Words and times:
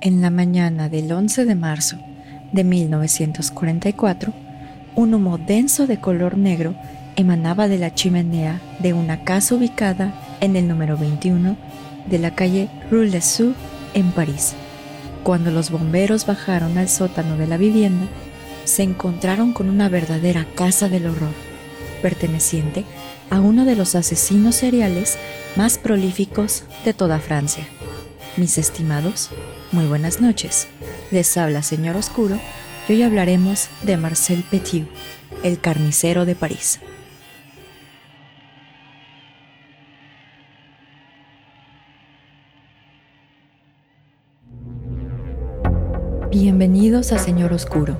En 0.00 0.22
la 0.22 0.30
mañana 0.30 0.88
del 0.88 1.10
11 1.10 1.44
de 1.44 1.56
marzo 1.56 1.98
de 2.52 2.62
1944, 2.62 4.32
un 4.94 5.12
humo 5.12 5.38
denso 5.38 5.88
de 5.88 5.98
color 5.98 6.38
negro 6.38 6.76
emanaba 7.16 7.66
de 7.66 7.78
la 7.78 7.92
chimenea 7.92 8.60
de 8.78 8.92
una 8.92 9.24
casa 9.24 9.56
ubicada 9.56 10.14
en 10.40 10.54
el 10.54 10.68
número 10.68 10.96
21 10.96 11.56
de 12.08 12.18
la 12.20 12.32
calle 12.32 12.68
Rue 12.92 13.06
les 13.06 13.24
Sous 13.24 13.56
en 13.94 14.12
París. 14.12 14.54
Cuando 15.24 15.50
los 15.50 15.72
bomberos 15.72 16.26
bajaron 16.26 16.78
al 16.78 16.88
sótano 16.88 17.36
de 17.36 17.48
la 17.48 17.56
vivienda, 17.56 18.06
se 18.66 18.84
encontraron 18.84 19.52
con 19.52 19.68
una 19.68 19.88
verdadera 19.88 20.46
casa 20.54 20.88
del 20.88 21.06
horror, 21.06 21.34
perteneciente 22.02 22.84
a 23.30 23.40
uno 23.40 23.64
de 23.64 23.74
los 23.74 23.96
asesinos 23.96 24.54
seriales 24.54 25.18
más 25.56 25.76
prolíficos 25.76 26.62
de 26.84 26.94
toda 26.94 27.18
Francia. 27.18 27.66
Mis 28.36 28.58
estimados, 28.58 29.30
muy 29.72 29.86
buenas 29.86 30.20
noches. 30.20 30.68
Les 31.10 31.36
habla 31.36 31.62
Señor 31.62 31.96
Oscuro 31.96 32.38
y 32.88 32.92
hoy 32.92 33.02
hablaremos 33.02 33.68
de 33.82 33.96
Marcel 33.96 34.44
Petiot, 34.50 34.88
el 35.42 35.60
carnicero 35.60 36.24
de 36.24 36.34
París. 36.34 36.80
Bienvenidos 46.30 47.12
a 47.12 47.18
Señor 47.18 47.52
Oscuro, 47.52 47.98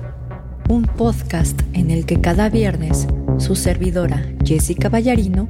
un 0.69 0.83
podcast 0.83 1.59
en 1.73 1.91
el 1.91 2.05
que 2.05 2.21
cada 2.21 2.49
viernes 2.49 3.07
su 3.37 3.55
servidora 3.55 4.23
Jessica 4.43 4.89
Ballarino 4.89 5.49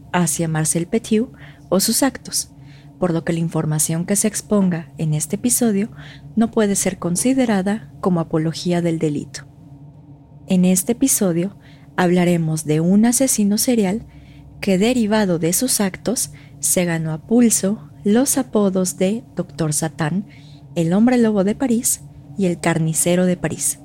hacia 0.11 0.47
Marcel 0.47 0.87
Petiot 0.87 1.31
o 1.69 1.79
sus 1.79 2.03
actos, 2.03 2.51
por 2.99 3.13
lo 3.13 3.23
que 3.23 3.33
la 3.33 3.39
información 3.39 4.05
que 4.05 4.15
se 4.15 4.27
exponga 4.27 4.91
en 4.97 5.13
este 5.13 5.37
episodio 5.37 5.89
no 6.35 6.51
puede 6.51 6.75
ser 6.75 6.99
considerada 6.99 7.91
como 7.99 8.19
apología 8.19 8.81
del 8.81 8.99
delito. 8.99 9.47
En 10.47 10.65
este 10.65 10.91
episodio 10.91 11.57
hablaremos 11.95 12.65
de 12.65 12.79
un 12.79 13.05
asesino 13.05 13.57
serial 13.57 14.05
que 14.59 14.77
derivado 14.77 15.39
de 15.39 15.53
sus 15.53 15.81
actos 15.81 16.31
se 16.59 16.85
ganó 16.85 17.11
a 17.11 17.25
pulso 17.25 17.89
los 18.03 18.37
apodos 18.37 18.97
de 18.97 19.23
Doctor 19.35 19.73
Satán, 19.73 20.27
el 20.75 20.93
hombre 20.93 21.17
lobo 21.17 21.43
de 21.43 21.55
París 21.55 22.01
y 22.37 22.45
el 22.45 22.59
carnicero 22.59 23.25
de 23.25 23.37
París. 23.37 23.79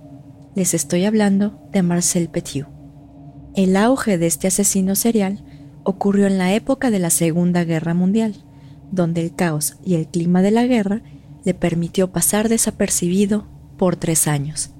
Les 0.55 0.75
estoy 0.75 1.05
hablando 1.05 1.61
de 1.73 1.83
Marcel 1.83 2.29
Petiot. 2.29 2.69
El 3.55 3.77
auge 3.77 4.19
de 4.19 4.27
este 4.27 4.49
asesino 4.49 4.95
serial 4.95 5.45
ocurrió 5.87 6.27
en 6.27 6.37
la 6.37 6.53
época 6.53 6.91
de 6.91 6.99
la 6.99 7.11
Segunda 7.11 7.63
Guerra 7.63 7.95
Mundial, 7.95 8.35
donde 8.91 9.21
el 9.23 9.35
caos 9.35 9.77
y 9.85 9.95
el 9.95 10.09
clima 10.09 10.43
de 10.43 10.51
la 10.51 10.67
guerra 10.67 11.01
le 11.45 11.55
permitió 11.55 12.11
pasar 12.11 12.49
desapercibido 12.49 13.47
por 13.79 13.95
tres 13.95 14.27
años. 14.27 14.71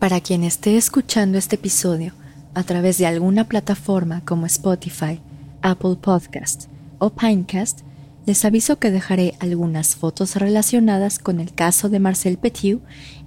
Para 0.00 0.20
quien 0.20 0.42
esté 0.42 0.76
escuchando 0.76 1.38
este 1.38 1.54
episodio 1.54 2.12
a 2.54 2.64
través 2.64 2.98
de 2.98 3.06
alguna 3.06 3.44
plataforma 3.44 4.24
como 4.24 4.46
Spotify, 4.46 5.20
Apple 5.62 5.96
Podcast 6.00 6.64
o 6.98 7.10
Pinecast, 7.10 7.82
les 8.26 8.44
aviso 8.44 8.80
que 8.80 8.90
dejaré 8.90 9.34
algunas 9.38 9.94
fotos 9.94 10.34
relacionadas 10.34 11.20
con 11.20 11.38
el 11.38 11.54
caso 11.54 11.88
de 11.88 12.00
Marcel 12.00 12.36
Petiot 12.36 12.82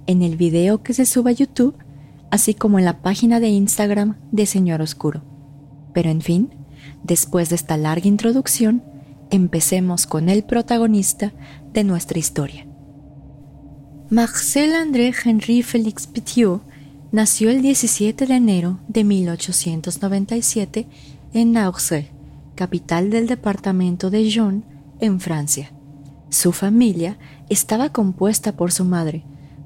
en 0.06 0.20
el 0.20 0.36
video 0.36 0.82
que 0.82 0.92
se 0.92 1.06
suba 1.06 1.30
a 1.30 1.34
YouTube, 1.34 1.76
así 2.30 2.52
como 2.52 2.78
en 2.78 2.84
la 2.84 3.00
página 3.00 3.40
de 3.40 3.48
Instagram 3.48 4.16
de 4.32 4.44
Señor 4.44 4.82
Oscuro. 4.82 5.22
Pero 5.94 6.10
en 6.10 6.20
fin, 6.20 6.50
Después 7.06 7.50
de 7.50 7.54
esta 7.54 7.76
larga 7.76 8.08
introducción, 8.08 8.82
empecemos 9.30 10.08
con 10.08 10.28
el 10.28 10.42
protagonista 10.42 11.32
de 11.72 11.84
nuestra 11.84 12.18
historia. 12.18 12.66
Marcel 14.10 14.74
André 14.74 15.14
Henri 15.24 15.62
Félix 15.62 16.08
Petiot 16.08 16.62
nació 17.12 17.50
el 17.50 17.62
17 17.62 18.26
de 18.26 18.34
enero 18.34 18.80
de 18.88 19.04
1897 19.04 20.88
en 21.32 21.52
Naurse, 21.52 22.10
capital 22.56 23.10
del 23.10 23.28
departamento 23.28 24.10
de 24.10 24.28
Jean, 24.28 24.64
en 24.98 25.20
Francia. 25.20 25.70
Su 26.28 26.50
familia 26.50 27.18
estaba 27.48 27.90
compuesta 27.90 28.56
por 28.56 28.72
su 28.72 28.84
madre, 28.84 29.22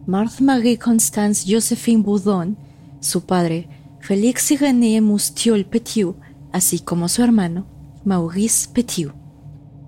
Marthe 0.07 0.45
Marie 0.45 0.79
Constance 0.79 1.51
Josephine 1.51 2.03
Boudon, 2.03 2.59
su 3.01 3.23
padre, 3.23 3.67
Félix 4.01 4.51
Irénée 4.51 5.01
Moustiol 5.01 5.65
Petiot, 5.65 6.17
así 6.53 6.81
como 6.81 7.09
su 7.09 7.23
hermano, 7.23 7.67
Maurice 8.05 8.69
Petiot. 8.73 9.15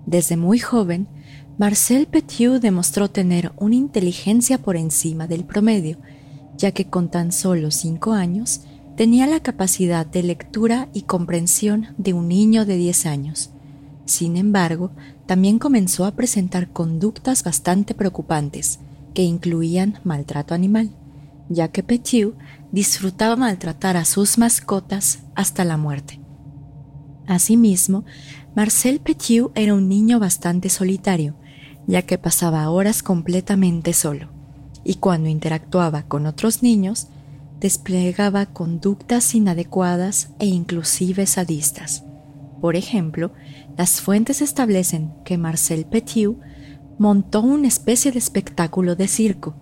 Desde 0.05 0.37
muy 0.37 0.59
joven, 0.59 1.07
Marcel 1.57 2.07
Petiot 2.07 2.61
demostró 2.61 3.09
tener 3.09 3.51
una 3.57 3.75
inteligencia 3.75 4.57
por 4.57 4.75
encima 4.75 5.27
del 5.27 5.45
promedio, 5.45 5.97
ya 6.57 6.71
que 6.71 6.85
con 6.85 7.09
tan 7.09 7.31
solo 7.31 7.71
cinco 7.71 8.13
años 8.13 8.61
tenía 8.95 9.27
la 9.27 9.39
capacidad 9.39 10.05
de 10.05 10.23
lectura 10.23 10.89
y 10.93 11.03
comprensión 11.03 11.87
de 11.97 12.13
un 12.13 12.27
niño 12.27 12.65
de 12.65 12.77
10 12.77 13.05
años. 13.05 13.49
Sin 14.05 14.37
embargo, 14.37 14.91
también 15.25 15.59
comenzó 15.59 16.05
a 16.05 16.11
presentar 16.11 16.69
conductas 16.69 17.43
bastante 17.43 17.93
preocupantes, 17.93 18.79
que 19.13 19.23
incluían 19.23 19.99
maltrato 20.03 20.53
animal, 20.53 20.89
ya 21.49 21.67
que 21.69 21.83
Petiot 21.83 22.35
disfrutaba 22.71 23.35
maltratar 23.35 23.95
a 23.97 24.05
sus 24.05 24.37
mascotas 24.37 25.19
hasta 25.35 25.63
la 25.63 25.77
muerte. 25.77 26.22
Asimismo, 27.27 28.03
Marcel 28.55 28.99
Petiot 28.99 29.51
era 29.55 29.73
un 29.73 29.87
niño 29.87 30.19
bastante 30.19 30.69
solitario, 30.69 31.35
ya 31.87 32.01
que 32.01 32.17
pasaba 32.17 32.69
horas 32.69 33.03
completamente 33.03 33.93
solo, 33.93 34.29
y 34.83 34.95
cuando 34.95 35.29
interactuaba 35.29 36.03
con 36.03 36.25
otros 36.25 36.63
niños, 36.63 37.07
desplegaba 37.59 38.45
conductas 38.45 39.33
inadecuadas 39.35 40.29
e 40.39 40.45
inclusive 40.47 41.25
sadistas. 41.25 42.03
Por 42.59 42.75
ejemplo, 42.75 43.31
las 43.77 44.01
fuentes 44.01 44.41
establecen 44.41 45.13
que 45.23 45.37
Marcel 45.37 45.85
Petiot 45.85 46.37
montó 46.97 47.41
una 47.41 47.67
especie 47.67 48.11
de 48.11 48.19
espectáculo 48.19 48.95
de 48.95 49.07
circo, 49.07 49.55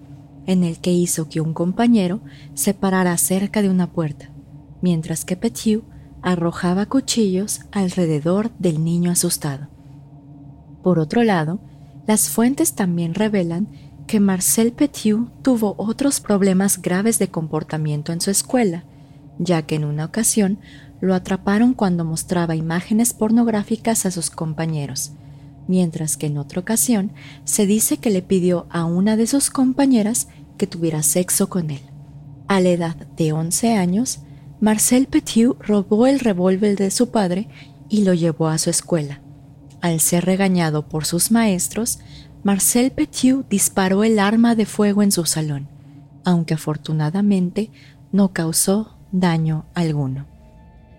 en 0.47 0.63
el 0.63 0.79
que 0.79 0.91
hizo 0.91 1.29
que 1.29 1.41
un 1.41 1.53
compañero 1.53 2.21
se 2.55 2.73
parara 2.73 3.15
cerca 3.17 3.61
de 3.61 3.69
una 3.69 3.91
puerta, 3.91 4.31
mientras 4.81 5.23
que 5.23 5.37
Petiot 5.37 5.83
arrojaba 6.21 6.85
cuchillos 6.85 7.61
alrededor 7.71 8.51
del 8.59 8.83
niño 8.83 9.11
asustado. 9.11 9.67
Por 10.83 10.99
otro 10.99 11.23
lado, 11.23 11.59
las 12.07 12.29
fuentes 12.29 12.73
también 12.73 13.13
revelan 13.13 13.67
que 14.07 14.19
Marcel 14.19 14.73
Petiot 14.73 15.29
tuvo 15.41 15.75
otros 15.77 16.19
problemas 16.19 16.81
graves 16.81 17.19
de 17.19 17.29
comportamiento 17.29 18.11
en 18.11 18.21
su 18.21 18.31
escuela, 18.31 18.83
ya 19.39 19.61
que 19.61 19.75
en 19.75 19.85
una 19.85 20.05
ocasión 20.05 20.59
lo 20.99 21.15
atraparon 21.15 21.73
cuando 21.73 22.05
mostraba 22.05 22.55
imágenes 22.55 23.13
pornográficas 23.13 24.05
a 24.05 24.11
sus 24.11 24.29
compañeros, 24.29 25.13
mientras 25.67 26.17
que 26.17 26.27
en 26.27 26.37
otra 26.37 26.61
ocasión 26.61 27.11
se 27.43 27.65
dice 27.65 27.97
que 27.97 28.09
le 28.09 28.21
pidió 28.21 28.67
a 28.69 28.85
una 28.85 29.17
de 29.17 29.27
sus 29.27 29.49
compañeras 29.49 30.27
que 30.57 30.67
tuviera 30.67 31.01
sexo 31.03 31.49
con 31.49 31.71
él. 31.71 31.81
A 32.47 32.59
la 32.59 32.69
edad 32.69 32.95
de 32.95 33.31
11 33.31 33.75
años, 33.75 34.19
Marcel 34.61 35.07
Petiot 35.07 35.59
robó 35.59 36.05
el 36.05 36.19
revólver 36.19 36.77
de 36.77 36.91
su 36.91 37.09
padre 37.09 37.47
y 37.89 38.03
lo 38.03 38.13
llevó 38.13 38.47
a 38.47 38.59
su 38.59 38.69
escuela. 38.69 39.19
Al 39.81 39.99
ser 39.99 40.23
regañado 40.25 40.87
por 40.87 41.05
sus 41.05 41.31
maestros, 41.31 41.97
Marcel 42.43 42.91
Petiot 42.91 43.49
disparó 43.49 44.03
el 44.03 44.19
arma 44.19 44.53
de 44.53 44.67
fuego 44.67 45.01
en 45.01 45.11
su 45.11 45.25
salón, 45.25 45.67
aunque 46.23 46.53
afortunadamente 46.53 47.71
no 48.11 48.33
causó 48.33 48.99
daño 49.11 49.65
alguno. 49.73 50.27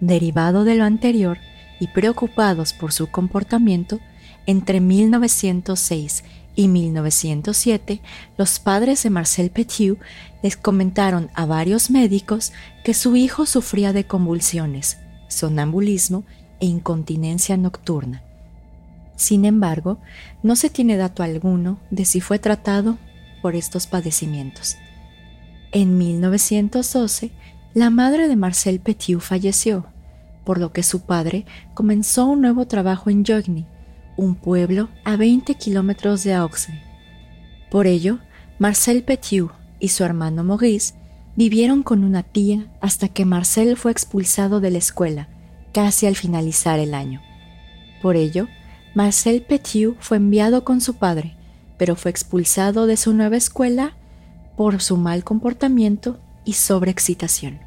Derivado 0.00 0.64
de 0.64 0.74
lo 0.74 0.82
anterior 0.82 1.38
y 1.78 1.86
preocupados 1.86 2.72
por 2.72 2.92
su 2.92 3.12
comportamiento, 3.12 4.00
entre 4.44 4.80
1906 4.80 6.24
y 6.54 6.68
1907, 6.68 8.00
los 8.36 8.58
padres 8.58 9.02
de 9.02 9.10
Marcel 9.10 9.50
Petiot 9.50 9.98
les 10.42 10.56
comentaron 10.56 11.30
a 11.34 11.46
varios 11.46 11.90
médicos 11.90 12.52
que 12.84 12.94
su 12.94 13.16
hijo 13.16 13.46
sufría 13.46 13.92
de 13.92 14.04
convulsiones, 14.04 14.98
sonambulismo 15.28 16.24
e 16.60 16.66
incontinencia 16.66 17.56
nocturna. 17.56 18.22
Sin 19.16 19.44
embargo, 19.44 19.98
no 20.42 20.56
se 20.56 20.68
tiene 20.68 20.96
dato 20.96 21.22
alguno 21.22 21.78
de 21.90 22.04
si 22.04 22.20
fue 22.20 22.38
tratado 22.38 22.98
por 23.40 23.54
estos 23.54 23.86
padecimientos. 23.86 24.76
En 25.70 25.96
1912, 25.96 27.30
la 27.74 27.88
madre 27.88 28.28
de 28.28 28.36
Marcel 28.36 28.80
Petiot 28.80 29.20
falleció, 29.20 29.86
por 30.44 30.58
lo 30.58 30.72
que 30.72 30.82
su 30.82 31.00
padre 31.00 31.46
comenzó 31.72 32.26
un 32.26 32.42
nuevo 32.42 32.66
trabajo 32.66 33.10
en 33.10 33.24
Jogny, 33.24 33.64
un 34.16 34.34
pueblo 34.34 34.88
a 35.04 35.16
20 35.16 35.54
kilómetros 35.54 36.24
de 36.24 36.34
Auxerre. 36.34 36.82
Por 37.70 37.86
ello, 37.86 38.18
Marcel 38.58 39.02
Petiot 39.02 39.52
y 39.80 39.88
su 39.88 40.04
hermano 40.04 40.44
Maurice 40.44 40.94
vivieron 41.36 41.82
con 41.82 42.04
una 42.04 42.22
tía 42.22 42.66
hasta 42.80 43.08
que 43.08 43.24
Marcel 43.24 43.76
fue 43.76 43.90
expulsado 43.90 44.60
de 44.60 44.70
la 44.70 44.78
escuela, 44.78 45.28
casi 45.72 46.06
al 46.06 46.16
finalizar 46.16 46.78
el 46.78 46.94
año. 46.94 47.22
Por 48.02 48.16
ello, 48.16 48.48
Marcel 48.94 49.42
Petiot 49.42 49.96
fue 50.00 50.18
enviado 50.18 50.64
con 50.64 50.80
su 50.80 50.94
padre, 50.94 51.34
pero 51.78 51.96
fue 51.96 52.10
expulsado 52.10 52.86
de 52.86 52.96
su 52.96 53.14
nueva 53.14 53.36
escuela 53.36 53.96
por 54.56 54.82
su 54.82 54.96
mal 54.96 55.24
comportamiento 55.24 56.20
y 56.44 56.52
sobreexcitación. 56.52 57.60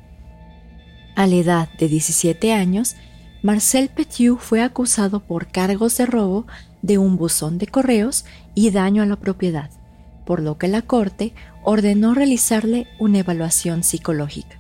A 1.16 1.28
la 1.28 1.36
edad 1.36 1.70
de 1.80 1.88
17 1.88 2.54
años, 2.54 2.96
Marcel 3.46 3.90
Petiot 3.90 4.40
fue 4.40 4.64
acusado 4.64 5.20
por 5.20 5.52
cargos 5.52 5.96
de 5.98 6.08
robo 6.08 6.48
de 6.82 6.98
un 6.98 7.16
buzón 7.16 7.60
de 7.60 7.68
correos 7.68 8.26
y 8.56 8.72
daño 8.72 9.04
a 9.04 9.06
la 9.06 9.18
propiedad, 9.18 9.70
por 10.26 10.42
lo 10.42 10.58
que 10.58 10.68
la 10.68 10.82
Corte 10.82 11.36
ordenó 11.64 12.16
realizarle 12.16 12.88
una 12.98 13.20
evaluación 13.20 13.84
psicológica. 13.84 14.60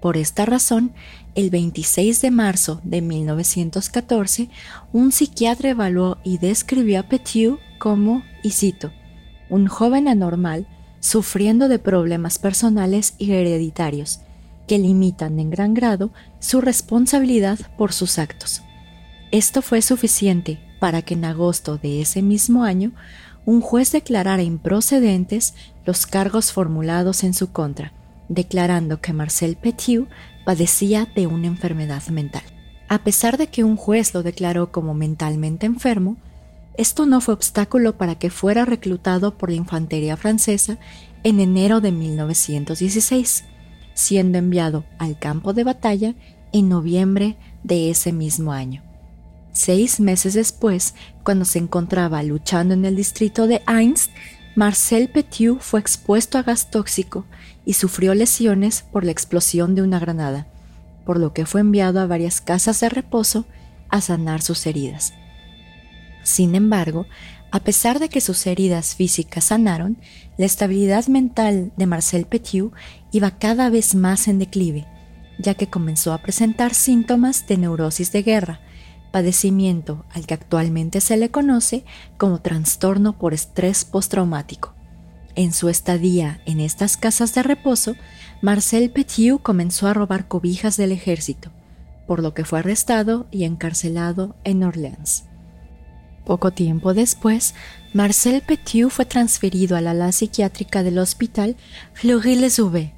Por 0.00 0.16
esta 0.16 0.46
razón, 0.46 0.90
el 1.36 1.50
26 1.50 2.20
de 2.20 2.32
marzo 2.32 2.80
de 2.82 3.02
1914, 3.02 4.48
un 4.92 5.12
psiquiatra 5.12 5.70
evaluó 5.70 6.18
y 6.24 6.38
describió 6.38 6.98
a 6.98 7.02
Petiot 7.04 7.60
como, 7.78 8.24
y 8.42 8.50
cito, 8.50 8.90
un 9.48 9.68
joven 9.68 10.08
anormal 10.08 10.66
sufriendo 10.98 11.68
de 11.68 11.78
problemas 11.78 12.40
personales 12.40 13.14
y 13.16 13.30
hereditarios 13.30 14.22
que 14.68 14.78
limitan 14.78 15.40
en 15.40 15.50
gran 15.50 15.74
grado 15.74 16.12
su 16.38 16.60
responsabilidad 16.60 17.58
por 17.76 17.92
sus 17.92 18.20
actos. 18.20 18.62
Esto 19.32 19.62
fue 19.62 19.82
suficiente 19.82 20.60
para 20.78 21.02
que 21.02 21.14
en 21.14 21.24
agosto 21.24 21.76
de 21.76 22.00
ese 22.00 22.22
mismo 22.22 22.62
año 22.62 22.92
un 23.44 23.60
juez 23.60 23.90
declarara 23.90 24.42
improcedentes 24.42 25.54
los 25.84 26.06
cargos 26.06 26.52
formulados 26.52 27.24
en 27.24 27.34
su 27.34 27.50
contra, 27.50 27.92
declarando 28.28 29.00
que 29.00 29.12
Marcel 29.12 29.56
Petiot 29.56 30.08
padecía 30.44 31.08
de 31.16 31.26
una 31.26 31.46
enfermedad 31.46 32.06
mental. 32.08 32.42
A 32.88 33.04
pesar 33.04 33.36
de 33.38 33.48
que 33.48 33.64
un 33.64 33.76
juez 33.76 34.14
lo 34.14 34.22
declaró 34.22 34.70
como 34.70 34.94
mentalmente 34.94 35.66
enfermo, 35.66 36.16
esto 36.78 37.06
no 37.06 37.20
fue 37.20 37.34
obstáculo 37.34 37.98
para 37.98 38.14
que 38.14 38.30
fuera 38.30 38.64
reclutado 38.64 39.36
por 39.36 39.50
la 39.50 39.56
infantería 39.56 40.16
francesa 40.16 40.78
en 41.24 41.40
enero 41.40 41.80
de 41.80 41.90
1916, 41.90 43.44
siendo 43.98 44.38
enviado 44.38 44.84
al 44.98 45.18
campo 45.18 45.52
de 45.52 45.64
batalla 45.64 46.14
en 46.52 46.68
noviembre 46.68 47.36
de 47.64 47.90
ese 47.90 48.12
mismo 48.12 48.52
año. 48.52 48.84
Seis 49.52 49.98
meses 49.98 50.34
después, 50.34 50.94
cuando 51.24 51.44
se 51.44 51.58
encontraba 51.58 52.22
luchando 52.22 52.74
en 52.74 52.84
el 52.84 52.94
distrito 52.94 53.48
de 53.48 53.60
Ains, 53.66 54.08
Marcel 54.54 55.08
Petiot 55.08 55.60
fue 55.60 55.80
expuesto 55.80 56.38
a 56.38 56.44
gas 56.44 56.70
tóxico 56.70 57.26
y 57.64 57.72
sufrió 57.72 58.14
lesiones 58.14 58.82
por 58.82 59.04
la 59.04 59.10
explosión 59.10 59.74
de 59.74 59.82
una 59.82 59.98
granada, 59.98 60.46
por 61.04 61.18
lo 61.18 61.32
que 61.32 61.44
fue 61.44 61.60
enviado 61.60 61.98
a 61.98 62.06
varias 62.06 62.40
casas 62.40 62.78
de 62.78 62.90
reposo 62.90 63.46
a 63.88 64.00
sanar 64.00 64.42
sus 64.42 64.64
heridas. 64.66 65.12
Sin 66.22 66.54
embargo, 66.54 67.06
a 67.50 67.60
pesar 67.60 67.98
de 67.98 68.08
que 68.08 68.20
sus 68.20 68.46
heridas 68.46 68.94
físicas 68.94 69.44
sanaron, 69.44 69.96
la 70.36 70.46
estabilidad 70.46 71.06
mental 71.06 71.72
de 71.76 71.86
Marcel 71.86 72.26
Petiot 72.26 72.72
iba 73.10 73.38
cada 73.38 73.70
vez 73.70 73.94
más 73.94 74.28
en 74.28 74.38
declive, 74.38 74.86
ya 75.38 75.54
que 75.54 75.68
comenzó 75.68 76.12
a 76.12 76.18
presentar 76.18 76.74
síntomas 76.74 77.46
de 77.46 77.56
neurosis 77.56 78.12
de 78.12 78.22
guerra, 78.22 78.60
padecimiento 79.10 80.04
al 80.10 80.26
que 80.26 80.34
actualmente 80.34 81.00
se 81.00 81.16
le 81.16 81.30
conoce 81.30 81.84
como 82.18 82.40
trastorno 82.40 83.16
por 83.16 83.32
estrés 83.32 83.84
postraumático. 83.84 84.74
En 85.34 85.52
su 85.52 85.68
estadía 85.68 86.42
en 86.46 86.60
estas 86.60 86.96
casas 86.96 87.34
de 87.34 87.42
reposo, 87.42 87.94
Marcel 88.42 88.90
Petiot 88.90 89.40
comenzó 89.40 89.86
a 89.86 89.94
robar 89.94 90.28
cobijas 90.28 90.76
del 90.76 90.92
ejército, 90.92 91.50
por 92.06 92.22
lo 92.22 92.34
que 92.34 92.44
fue 92.44 92.58
arrestado 92.58 93.26
y 93.30 93.44
encarcelado 93.44 94.36
en 94.44 94.64
Orleans. 94.64 95.27
Poco 96.28 96.50
tiempo 96.50 96.92
después, 96.92 97.54
Marcel 97.94 98.42
Petiot 98.42 98.90
fue 98.90 99.06
transferido 99.06 99.78
a 99.78 99.80
la 99.80 99.92
ala 99.92 100.12
psiquiátrica 100.12 100.82
del 100.82 100.98
hospital 100.98 101.56
Fleury-les-Aubets, 101.94 102.92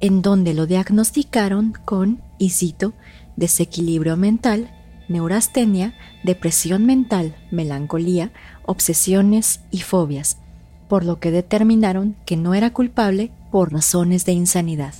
en 0.00 0.22
donde 0.22 0.54
lo 0.54 0.64
diagnosticaron 0.64 1.74
con, 1.84 2.22
y 2.38 2.48
cito, 2.48 2.94
desequilibrio 3.36 4.16
mental, 4.16 4.70
neurastenia, 5.08 5.92
depresión 6.22 6.86
mental, 6.86 7.36
melancolía, 7.50 8.32
obsesiones 8.64 9.60
y 9.70 9.80
fobias, 9.80 10.38
por 10.88 11.04
lo 11.04 11.20
que 11.20 11.32
determinaron 11.32 12.16
que 12.24 12.38
no 12.38 12.54
era 12.54 12.70
culpable 12.70 13.30
por 13.52 13.74
razones 13.74 14.24
de 14.24 14.32
insanidad. 14.32 14.94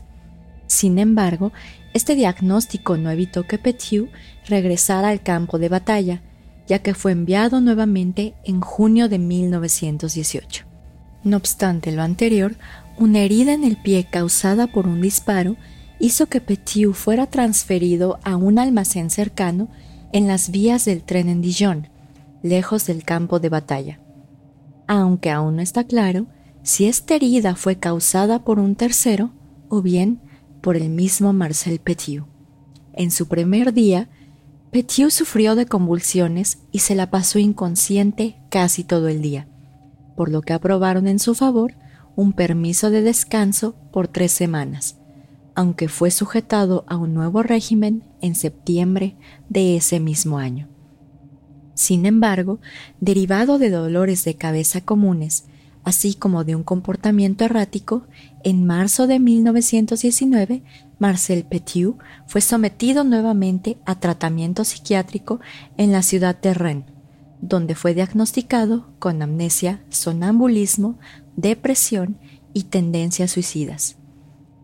Sin 0.67 0.99
embargo, 0.99 1.51
este 1.95 2.15
diagnóstico 2.15 2.99
no 2.99 3.11
evitó 3.11 3.47
que 3.47 3.57
Petiot 3.57 4.11
regresara 4.47 5.09
al 5.09 5.23
campo 5.23 5.59
de 5.59 5.71
batalla, 5.71 6.21
ya 6.71 6.79
que 6.79 6.95
fue 6.95 7.11
enviado 7.11 7.61
nuevamente 7.61 8.35
en 8.45 8.61
junio 8.61 9.09
de 9.09 9.19
1918. 9.19 10.67
No 11.25 11.37
obstante 11.37 11.91
lo 11.91 12.01
anterior, 12.01 12.55
una 12.97 13.19
herida 13.19 13.53
en 13.55 13.65
el 13.65 13.77
pie 13.77 14.07
causada 14.09 14.69
por 14.69 14.87
un 14.87 15.01
disparo 15.01 15.57
hizo 15.99 16.27
que 16.27 16.41
Petiot 16.41 16.95
fuera 16.95 17.27
transferido 17.27 18.21
a 18.23 18.37
un 18.37 18.61
almacén 18.61 19.11
cercano 19.11 19.69
en 20.13 20.29
las 20.29 20.53
vías 20.53 20.85
del 20.85 21.03
tren 21.03 21.29
en 21.29 21.43
Dijon, 21.43 21.89
lejos 22.41 22.87
del 22.87 23.03
campo 23.03 23.41
de 23.41 23.49
batalla. 23.49 23.99
Aunque 24.87 25.33
aún 25.33 25.57
no 25.57 25.63
está 25.63 25.83
claro 25.83 26.29
si 26.63 26.87
esta 26.87 27.17
herida 27.17 27.57
fue 27.57 27.81
causada 27.81 28.45
por 28.45 28.61
un 28.61 28.77
tercero 28.77 29.33
o 29.69 29.83
bien 29.83 30.21
por 30.61 30.77
el 30.77 30.89
mismo 30.89 31.33
Marcel 31.33 31.81
Petiot. 31.81 32.29
En 32.93 33.11
su 33.11 33.27
primer 33.27 33.73
día, 33.73 34.09
Petiot 34.71 35.11
sufrió 35.11 35.57
de 35.57 35.67
convulsiones 35.67 36.59
y 36.71 36.79
se 36.79 36.95
la 36.95 37.11
pasó 37.11 37.41
inconsciente 37.41 38.37
casi 38.51 38.85
todo 38.85 39.09
el 39.09 39.21
día, 39.21 39.49
por 40.15 40.31
lo 40.31 40.43
que 40.43 40.53
aprobaron 40.53 41.09
en 41.09 41.19
su 41.19 41.35
favor 41.35 41.75
un 42.15 42.33
permiso 42.33 42.91
de 42.91 43.03
descanso 43.03 43.75
por 43.91 44.07
tres 44.07 44.31
semanas, 44.31 44.97
aunque 45.57 45.89
fue 45.89 46.13
sujetado 46.13 46.85
a 46.87 46.97
un 46.97 47.15
nuevo 47.15 47.43
régimen 47.43 48.05
en 48.21 48.37
septiembre 48.37 49.17
de 49.49 49.77
ese 49.77 49.99
mismo 49.99 50.39
año. 50.39 50.69
Sin 51.75 52.07
embargo, 52.07 52.61
derivado 53.01 53.59
de 53.59 53.71
dolores 53.71 54.25
de 54.25 54.37
cabeza 54.37 54.83
comunes, 54.83 55.47
así 55.85 56.15
como 56.15 56.45
de 56.45 56.57
un 56.57 56.63
comportamiento 56.63 57.45
errático, 57.45 58.07
en 58.45 58.67
marzo 58.67 59.07
de 59.07 59.19
1919 59.19 60.63
Marcel 60.99 61.45
Petiot 61.45 61.97
fue 62.27 62.43
sometido 62.43 63.05
nuevamente 63.05 63.79
a 63.87 63.99
tratamiento 63.99 64.65
psiquiátrico 64.65 65.41
en 65.79 65.93
la 65.93 66.03
ciudad 66.03 66.39
de 66.39 66.55
Rennes, 66.55 66.85
donde 67.41 67.75
fue 67.75 67.95
diagnosticado 67.95 68.87
con 68.99 69.23
amnesia, 69.23 69.83
sonambulismo, 69.89 70.99
depresión 71.37 72.19
y 72.53 72.65
tendencias 72.65 73.31
suicidas. 73.31 73.97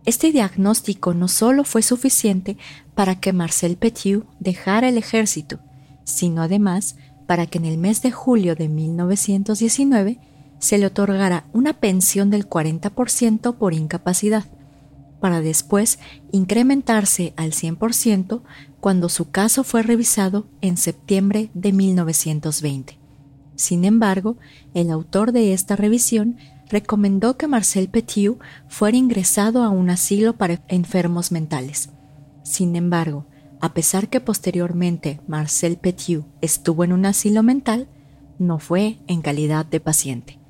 Este 0.05 0.31
diagnóstico 0.31 1.15
no 1.15 1.27
solo 1.27 1.65
fue 1.65 1.83
suficiente 1.83 2.59
para 2.95 3.19
que 3.19 3.33
Marcel 3.33 3.77
Petiot 3.77 4.27
dejara 4.39 4.89
el 4.89 4.99
ejército, 4.99 5.59
sino 6.05 6.43
además 6.43 6.97
para 7.27 7.47
que 7.47 7.59
en 7.59 7.65
el 7.65 7.79
mes 7.79 8.03
de 8.03 8.13
julio 8.13 8.55
de 8.55 8.69
1919 8.69 10.21
se 10.67 10.79
le 10.79 10.87
otorgara 10.87 11.47
una 11.53 11.75
pensión 11.75 12.29
del 12.29 12.49
40% 12.49 13.55
por 13.55 13.73
incapacidad, 13.73 14.47
para 15.21 15.41
después 15.41 16.01
incrementarse 16.33 17.35
al 17.37 17.53
100% 17.53 18.43
cuando 18.81 19.09
su 19.09 19.31
caso 19.31 19.63
fue 19.63 19.85
revisado 19.85 20.49
en 20.63 20.77
septiembre 20.77 21.51
de 21.55 21.73
1920. 21.73 22.99
Sin 23.55 23.85
embargo, 23.85 24.39
el 24.75 24.91
autor 24.91 25.31
de 25.31 25.53
esta 25.53 25.77
revisión 25.77 26.37
recomendó 26.69 27.37
que 27.37 27.47
Marcel 27.47 27.89
Petiu 27.89 28.41
fuera 28.67 28.97
ingresado 28.97 29.63
a 29.63 29.71
un 29.71 29.89
asilo 29.89 30.37
para 30.37 30.65
enfermos 30.67 31.31
mentales. 31.31 31.91
Sin 32.43 32.75
embargo, 32.75 33.25
a 33.61 33.73
pesar 33.73 34.09
que 34.09 34.21
posteriormente 34.21 35.21
Marcel 35.29 35.77
Petiu 35.77 36.25
estuvo 36.41 36.83
en 36.83 36.93
un 36.93 37.07
asilo 37.07 37.45
mental, 37.45 37.89
no 38.41 38.59
fue 38.59 38.99
en 39.07 39.23
calidad 39.23 39.65
de 39.65 39.79
paciente. 39.79 40.41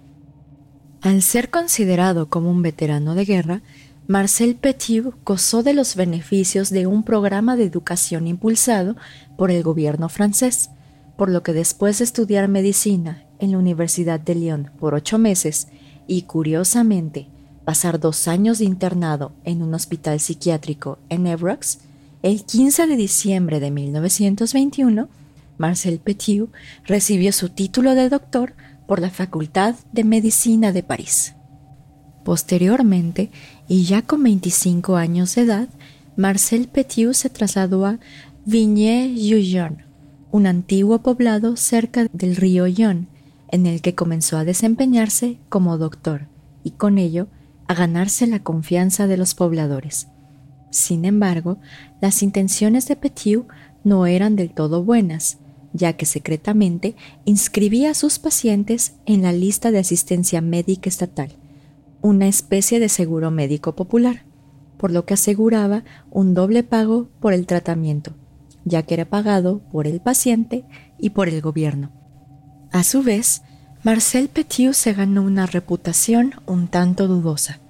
Al 1.07 1.23
ser 1.23 1.51
considerado 1.51 2.29
como 2.29 2.51
un 2.51 2.63
veterano 2.63 3.15
de 3.15 3.25
guerra, 3.25 3.63
Marcel 4.09 4.57
Petiu 4.57 5.15
gozó 5.25 5.63
de 5.63 5.73
los 5.73 5.95
beneficios 5.95 6.69
de 6.71 6.89
un 6.89 7.05
programa 7.05 7.55
de 7.55 7.63
educación 7.63 8.27
impulsado 8.27 8.97
por 9.39 9.53
el 9.53 9.63
gobierno 9.63 10.09
francés, 10.09 10.71
por 11.17 11.31
lo 11.31 11.45
que 11.45 11.53
después 11.53 11.99
de 11.99 12.05
estudiar 12.05 12.49
medicina 12.49 13.23
en 13.39 13.53
la 13.53 13.59
Universidad 13.59 14.19
de 14.19 14.35
Lyon 14.35 14.73
por 14.81 14.95
ocho 14.95 15.17
meses 15.17 15.69
y, 16.09 16.23
curiosamente, 16.23 17.29
pasar 17.65 18.01
dos 18.01 18.27
años 18.27 18.59
de 18.59 18.65
internado 18.65 19.31
en 19.45 19.63
un 19.63 19.75
hospital 19.75 20.19
psiquiátrico 20.19 20.99
en 21.09 21.29
Evrox, 21.29 21.79
el 22.25 22.43
15 22.43 22.89
de 22.89 22.97
diciembre 22.97 23.61
de 23.61 23.71
1921, 23.71 25.09
Marcel 25.57 26.01
Petiu 26.01 26.49
recibió 26.85 27.31
su 27.31 27.49
título 27.49 27.95
de 27.95 28.09
doctor 28.09 28.55
por 28.87 29.01
la 29.01 29.11
Facultad 29.11 29.75
de 29.93 30.05
Medicina 30.05 30.73
de 30.73 30.83
París. 30.83 31.35
Posteriormente, 32.25 33.31
y 33.69 33.85
ya 33.85 34.03
con 34.03 34.23
25 34.23 34.97
años 34.97 35.35
de 35.35 35.43
edad, 35.43 35.69
Marcel 36.17 36.69
Petiu 36.69 37.15
se 37.15 37.31
trasladó 37.31 37.87
a 37.87 37.99
Vigny-Juillon, 38.47 39.85
un 40.33 40.47
antiguo 40.47 41.03
poblado 41.03 41.57
cerca 41.57 42.07
del 42.13 42.37
río 42.37 42.67
Yon, 42.67 43.09
en 43.51 43.67
el 43.67 43.81
que 43.81 43.95
comenzó 43.95 44.39
a 44.39 44.45
desempeñarse 44.45 45.39
como 45.49 45.79
doctor 45.79 46.27
y 46.65 46.73
con 46.73 46.99
ello 46.99 47.29
a 47.69 47.75
ganarse 47.75 48.27
la 48.27 48.43
confianza 48.43 49.07
de 49.07 49.17
los 49.17 49.35
pobladores. 49.35 50.09
Sin 50.71 51.05
embargo, 51.05 51.59
las 52.01 52.23
intenciones 52.23 52.89
de 52.89 52.97
Petiu 52.97 53.47
no 53.85 54.07
eran 54.07 54.37
del 54.37 54.51
todo 54.51 54.83
buenas, 54.83 55.39
ya 55.77 55.93
que 55.95 56.07
secretamente 56.07 56.97
inscribía 57.25 57.91
a 57.91 57.95
sus 57.95 58.19
pacientes 58.19 58.95
en 59.05 59.23
la 59.23 59.33
lista 59.33 59.71
de 59.71 59.79
asistencia 59.79 60.41
médica 60.41 60.89
estatal, 60.89 61.31
una 62.01 62.27
especie 62.27 62.81
de 62.81 62.89
seguro 62.89 63.31
médico 63.31 63.75
popular, 63.77 64.25
por 64.79 64.91
lo 64.91 65.05
que 65.05 65.15
aseguraba 65.15 65.85
un 66.11 66.35
doble 66.35 66.63
pago 66.63 67.09
por 67.21 67.33
el 67.33 67.47
tratamiento, 67.47 68.15
ya 68.65 68.83
que 68.83 68.95
era 68.95 69.05
pagado 69.05 69.61
por 69.71 69.87
el 69.87 70.01
paciente 70.01 70.65
y 70.99 71.11
por 71.11 71.29
el 71.29 71.41
gobierno. 71.41 71.91
A 72.73 72.83
su 72.83 73.03
vez, 73.03 73.43
Marcel 73.83 74.29
Petiu 74.29 74.73
se 74.73 74.93
ganó 74.93 75.23
una 75.23 75.47
reputación 75.47 76.35
un 76.47 76.69
tanto 76.69 77.07
dudosa, 77.07 77.61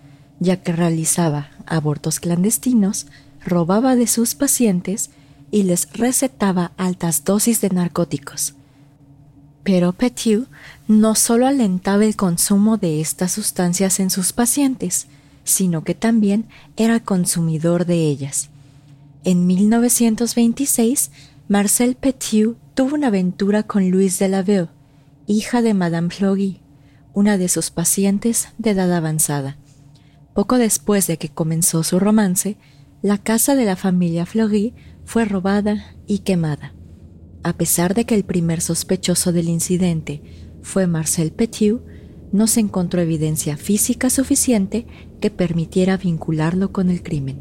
ya 0.41 0.63
que 0.63 0.73
realizaba 0.73 1.51
abortos 1.67 2.21
clandestinos, 2.21 3.07
robaba 3.45 3.97
de 3.97 4.07
sus 4.07 4.35
pacientes 4.35 5.11
y 5.51 5.63
les 5.63 5.93
recetaba 5.93 6.73
altas 6.77 7.25
dosis 7.25 7.61
de 7.61 7.71
narcóticos. 7.71 8.55
Pero 9.63 9.93
Petiu 9.93 10.47
no 10.87 11.15
solo 11.15 11.47
alentaba 11.47 12.05
el 12.05 12.15
consumo 12.15 12.77
de 12.77 13.01
estas 13.01 13.33
sustancias 13.33 13.99
en 13.99 14.11
sus 14.11 14.33
pacientes, 14.33 15.09
sino 15.45 15.83
que 15.85 15.95
también 15.95 16.47
era 16.77 17.01
consumidor 17.01 17.87
de 17.87 18.07
ellas. 18.07 18.51
En 19.25 19.47
1926, 19.47 21.11
Marcel 21.49 21.97
Petiu 21.97 22.57
tuvo 22.75 22.95
una 22.95 23.09
aventura 23.09 23.63
con 23.65 23.91
Louise 23.91 24.25
Delaveux, 24.25 24.69
hija 25.27 25.63
de 25.63 25.75
Madame 25.75 26.11
Floggy, 26.11 26.61
una 27.13 27.39
de 27.39 27.49
sus 27.49 27.71
pacientes 27.71 28.49
de 28.59 28.71
edad 28.71 28.93
avanzada. 28.93 29.57
Poco 30.35 30.59
después 30.59 31.07
de 31.07 31.17
que 31.17 31.29
comenzó 31.29 31.83
su 31.83 31.99
romance, 31.99 32.57
la 33.03 33.19
casa 33.19 33.55
de 33.55 33.65
la 33.65 33.77
familia 33.77 34.27
Floggy 34.27 34.75
fue 35.07 35.25
robada 35.25 35.97
y 36.07 36.19
quemada. 36.19 36.75
A 37.43 37.57
pesar 37.57 37.95
de 37.95 38.05
que 38.05 38.17
el 38.17 38.25
primer 38.25 38.61
sospechoso 38.61 39.33
del 39.33 39.49
incidente 39.49 40.21
fue 40.63 40.89
Marcel 40.89 41.31
Petiu, 41.31 41.81
no 42.33 42.49
se 42.49 42.59
encontró 42.59 43.01
evidencia 43.01 43.57
física 43.57 44.11
suficiente 44.11 44.85
que 45.21 45.31
permitiera 45.31 45.97
vincularlo 45.97 46.73
con 46.73 46.91
el 46.91 47.05
crimen. 47.05 47.41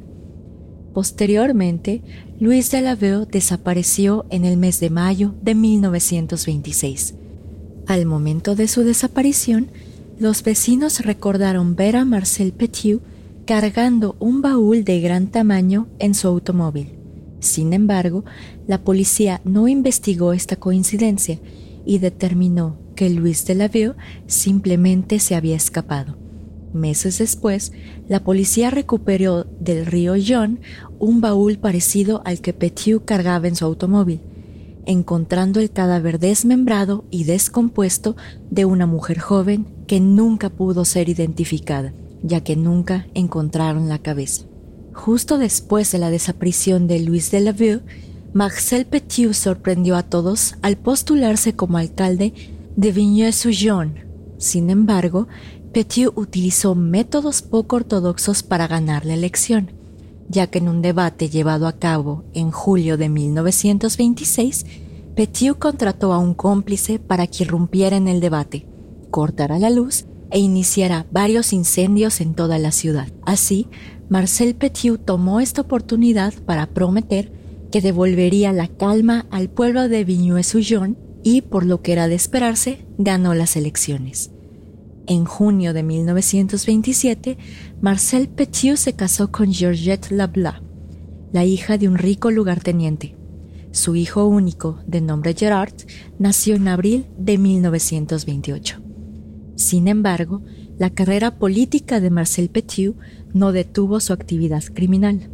Posteriormente, 0.94 2.04
Luis 2.40 2.70
Delaveux 2.70 3.28
desapareció 3.28 4.28
en 4.30 4.46
el 4.46 4.58
mes 4.58 4.80
de 4.80 4.92
mayo 4.92 5.34
de 5.42 5.56
1926. 5.56 7.16
Al 7.88 8.06
momento 8.06 8.56
de 8.56 8.68
su 8.68 8.84
desaparición, 8.84 9.72
los 10.20 10.44
vecinos 10.44 11.00
recordaron 11.00 11.76
ver 11.76 11.96
a 11.96 12.06
Marcel 12.06 12.54
Petiu 12.54 13.02
cargando 13.46 14.16
un 14.20 14.42
baúl 14.42 14.84
de 14.84 15.02
gran 15.02 15.28
tamaño 15.28 15.88
en 15.98 16.14
su 16.14 16.28
automóvil. 16.28 17.05
Sin 17.46 17.74
embargo, 17.74 18.26
la 18.66 18.84
policía 18.84 19.40
no 19.46 19.68
investigó 19.68 20.34
esta 20.34 20.56
coincidencia 20.56 21.40
y 21.86 22.00
determinó 22.00 22.80
que 22.96 23.12
Luis 23.12 23.46
Delaveux 23.46 23.96
simplemente 24.26 25.20
se 25.20 25.36
había 25.36 25.56
escapado. 25.56 26.18
Meses 26.74 27.20
después, 27.20 27.72
la 28.10 28.24
policía 28.24 28.72
recuperó 28.72 29.46
del 29.60 29.86
río 29.86 30.16
John 30.28 30.60
un 30.98 31.22
baúl 31.22 31.60
parecido 31.60 32.24
al 32.26 32.42
que 32.42 32.52
Petiu 32.52 33.06
cargaba 33.06 33.48
en 33.48 33.56
su 33.56 33.64
automóvil, 33.64 34.22
encontrando 34.88 35.60
el 35.60 35.70
cadáver 35.70 36.18
desmembrado 36.18 37.06
y 37.12 37.26
descompuesto 37.26 38.16
de 38.50 38.66
una 38.66 38.88
mujer 38.88 39.20
joven 39.20 39.68
que 39.86 40.00
nunca 40.00 40.50
pudo 40.50 40.84
ser 40.84 41.10
identificada, 41.10 41.94
ya 42.24 42.42
que 42.42 42.56
nunca 42.56 43.06
encontraron 43.14 43.88
la 43.88 44.00
cabeza. 44.00 44.46
Justo 44.96 45.38
después 45.38 45.92
de 45.92 46.00
la 46.00 46.10
desaparición 46.10 46.88
de 46.88 47.00
Louis 47.00 47.30
Delavue, 47.30 47.82
Marcel 48.34 48.86
Petiu 48.86 49.34
sorprendió 49.34 49.96
a 49.96 50.04
todos 50.04 50.56
al 50.64 50.78
postularse 50.78 51.56
como 51.56 51.78
alcalde 51.78 52.34
de 52.76 52.92
Vigneux-sur-Yon. 52.92 54.00
Sin 54.40 54.70
embargo, 54.70 55.28
Petiu 55.72 56.12
utilizó 56.16 56.74
métodos 56.74 57.44
poco 57.44 57.76
ortodoxos 57.76 58.42
para 58.42 58.68
ganar 58.68 59.06
la 59.06 59.14
elección 59.14 59.72
ya 60.28 60.48
que 60.48 60.60
en 60.60 60.70
un 60.70 60.82
debate 60.82 61.30
llevado 61.30 61.68
a 61.68 61.74
cabo 61.74 62.24
en 62.34 62.52
julio 62.52 62.98
de 62.98 63.10
1926, 63.10 64.66
Petiu 65.16 65.58
contrató 65.58 66.14
a 66.14 66.18
un 66.18 66.34
cómplice 66.34 67.00
para 67.00 67.28
que 67.28 67.44
irrumpiera 67.44 67.96
en 67.96 68.08
el 68.08 68.20
debate, 68.20 68.66
cortara 69.12 69.60
la 69.60 69.70
luz 69.70 70.06
e 70.32 70.40
iniciara 70.40 71.06
varios 71.12 71.54
incendios 71.54 72.22
en 72.22 72.34
toda 72.34 72.58
la 72.58 72.72
ciudad. 72.72 73.08
Así, 73.24 73.68
Marcel 74.10 74.56
Petiu 74.56 74.98
tomó 74.98 75.40
esta 75.40 75.62
oportunidad 75.62 76.34
para 76.46 76.68
prometer 76.68 77.32
que 77.72 77.82
devolvería 77.82 78.54
la 78.54 78.68
calma 78.68 79.26
al 79.32 79.50
pueblo 79.50 79.90
de 79.90 80.06
Vigneux-Sujon 80.06 80.98
y, 81.24 81.42
por 81.42 81.66
lo 81.66 81.82
que 81.82 81.92
era 81.92 82.08
de 82.08 82.16
esperarse, 82.16 82.86
ganó 82.98 83.34
las 83.34 83.56
elecciones. 83.56 84.32
En 85.08 85.26
junio 85.26 85.74
de 85.74 85.84
1927, 85.84 87.38
Marcel 87.82 88.28
Petiu 88.28 88.78
se 88.78 88.94
casó 88.94 89.32
con 89.32 89.54
Georgette 89.54 90.12
Labla, 90.12 90.62
la 91.32 91.46
hija 91.46 91.78
de 91.78 91.88
un 91.88 91.98
rico 91.98 92.32
lugarteniente. 92.32 93.16
Su 93.72 93.96
hijo 93.96 94.26
único, 94.26 94.80
de 94.88 95.02
nombre 95.02 95.34
Gerard, 95.34 95.74
nació 96.18 96.56
en 96.56 96.68
abril 96.70 97.08
de 97.18 97.38
1928. 97.38 98.85
Sin 99.56 99.88
embargo, 99.88 100.42
la 100.78 100.90
carrera 100.90 101.38
política 101.38 102.00
de 102.00 102.10
Marcel 102.10 102.50
Petiu 102.50 102.96
no 103.34 103.52
detuvo 103.52 104.00
su 104.00 104.14
actividad 104.14 104.64
criminal, 104.74 105.30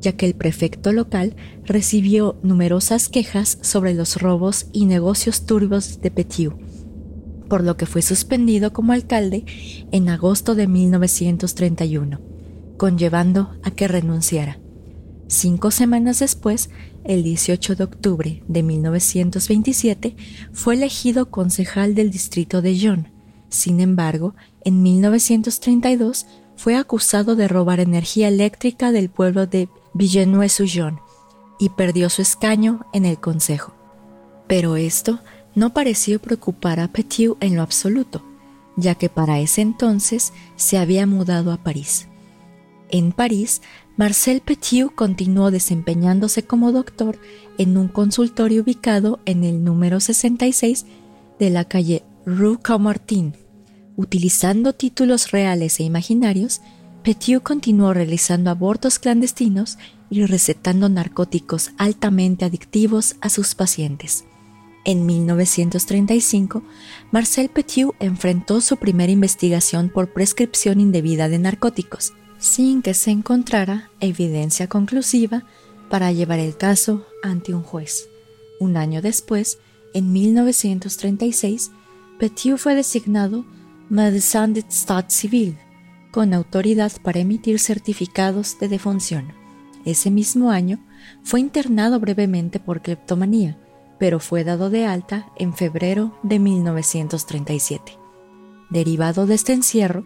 ya 0.00 0.12
que 0.12 0.26
el 0.26 0.34
prefecto 0.34 0.92
local 0.92 1.36
recibió 1.64 2.38
numerosas 2.42 3.08
quejas 3.08 3.58
sobre 3.62 3.94
los 3.94 4.20
robos 4.20 4.66
y 4.72 4.86
negocios 4.86 5.44
turbios 5.44 6.00
de 6.00 6.10
Petiu 6.10 6.54
por 7.48 7.64
lo 7.64 7.76
que 7.76 7.86
fue 7.86 8.02
suspendido 8.02 8.72
como 8.72 8.92
alcalde 8.92 9.44
en 9.90 10.08
agosto 10.08 10.54
de 10.54 10.66
1931, 10.66 12.20
conllevando 12.76 13.58
a 13.62 13.70
que 13.70 13.88
renunciara. 13.88 14.60
Cinco 15.26 15.70
semanas 15.70 16.20
después, 16.20 16.70
el 17.04 17.22
18 17.22 17.76
de 17.76 17.84
octubre 17.84 18.42
de 18.48 18.62
1927, 18.62 20.16
fue 20.52 20.74
elegido 20.74 21.30
concejal 21.30 21.94
del 21.94 22.10
distrito 22.10 22.62
de 22.62 22.72
Lyon. 22.72 23.17
Sin 23.48 23.80
embargo, 23.80 24.34
en 24.64 24.82
1932 24.82 26.26
fue 26.56 26.76
acusado 26.76 27.36
de 27.36 27.48
robar 27.48 27.80
energía 27.80 28.28
eléctrica 28.28 28.92
del 28.92 29.08
pueblo 29.08 29.46
de 29.46 29.68
Villeneuve-sur-Yon 29.94 31.00
y 31.58 31.70
perdió 31.70 32.10
su 32.10 32.22
escaño 32.22 32.86
en 32.92 33.04
el 33.04 33.18
consejo. 33.18 33.72
Pero 34.46 34.76
esto 34.76 35.20
no 35.54 35.72
pareció 35.72 36.20
preocupar 36.20 36.80
a 36.80 36.88
Petiu 36.88 37.36
en 37.40 37.56
lo 37.56 37.62
absoluto, 37.62 38.22
ya 38.76 38.94
que 38.94 39.08
para 39.08 39.40
ese 39.40 39.60
entonces 39.60 40.32
se 40.56 40.78
había 40.78 41.06
mudado 41.06 41.52
a 41.52 41.56
París. 41.56 42.08
En 42.90 43.12
París, 43.12 43.60
Marcel 43.96 44.40
Petiu 44.40 44.94
continuó 44.94 45.50
desempeñándose 45.50 46.44
como 46.44 46.72
doctor 46.72 47.18
en 47.58 47.76
un 47.76 47.88
consultorio 47.88 48.62
ubicado 48.62 49.20
en 49.26 49.44
el 49.44 49.64
número 49.64 50.00
66 50.00 50.86
de 51.38 51.50
la 51.50 51.64
calle 51.64 52.04
Rue 52.28 52.58
Caumartin. 52.60 53.34
Utilizando 53.96 54.74
títulos 54.74 55.30
reales 55.30 55.80
e 55.80 55.84
imaginarios, 55.84 56.60
Petiot 57.02 57.42
continuó 57.42 57.94
realizando 57.94 58.50
abortos 58.50 58.98
clandestinos 58.98 59.78
y 60.10 60.26
recetando 60.26 60.90
narcóticos 60.90 61.70
altamente 61.78 62.44
adictivos 62.44 63.16
a 63.22 63.30
sus 63.30 63.54
pacientes. 63.54 64.26
En 64.84 65.06
1935, 65.06 66.62
Marcel 67.12 67.48
Petiot 67.48 67.94
enfrentó 67.98 68.60
su 68.60 68.76
primera 68.76 69.10
investigación 69.10 69.88
por 69.88 70.12
prescripción 70.12 70.80
indebida 70.80 71.30
de 71.30 71.38
narcóticos, 71.38 72.12
sin 72.38 72.82
que 72.82 72.92
se 72.92 73.10
encontrara 73.10 73.90
evidencia 74.00 74.68
conclusiva 74.68 75.44
para 75.88 76.12
llevar 76.12 76.40
el 76.40 76.58
caso 76.58 77.06
ante 77.22 77.54
un 77.54 77.62
juez. 77.62 78.06
Un 78.60 78.76
año 78.76 79.00
después, 79.00 79.58
en 79.94 80.12
1936, 80.12 81.70
Petiot 82.18 82.58
fue 82.58 82.74
designado 82.74 83.44
médecin 83.88 84.52
d'État 84.52 85.08
civil, 85.08 85.56
con 86.10 86.34
autoridad 86.34 86.90
para 87.02 87.20
emitir 87.20 87.60
certificados 87.60 88.58
de 88.58 88.66
defunción. 88.66 89.32
Ese 89.84 90.10
mismo 90.10 90.50
año 90.50 90.80
fue 91.22 91.38
internado 91.38 92.00
brevemente 92.00 92.58
por 92.58 92.82
cleptomanía, 92.82 93.56
pero 94.00 94.18
fue 94.18 94.42
dado 94.42 94.68
de 94.68 94.84
alta 94.84 95.28
en 95.36 95.54
febrero 95.54 96.18
de 96.24 96.40
1937. 96.40 97.92
Derivado 98.68 99.26
de 99.26 99.34
este 99.34 99.52
encierro, 99.52 100.04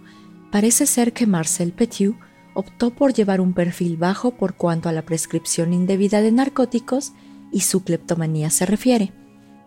parece 0.50 0.85
ser 0.85 1.14
que 1.14 1.26
Marcel 1.26 1.73
Petiot 1.73 2.16
optó 2.52 2.90
por 2.90 3.14
llevar 3.14 3.40
un 3.40 3.54
perfil 3.54 3.97
bajo 3.97 4.33
por 4.33 4.54
cuanto 4.54 4.90
a 4.90 4.92
la 4.92 5.07
prescripción 5.07 5.73
indebida 5.73 6.21
de 6.21 6.31
narcóticos 6.31 7.14
y 7.50 7.61
su 7.61 7.83
cleptomanía 7.85 8.50
se 8.50 8.66
refiere, 8.66 9.14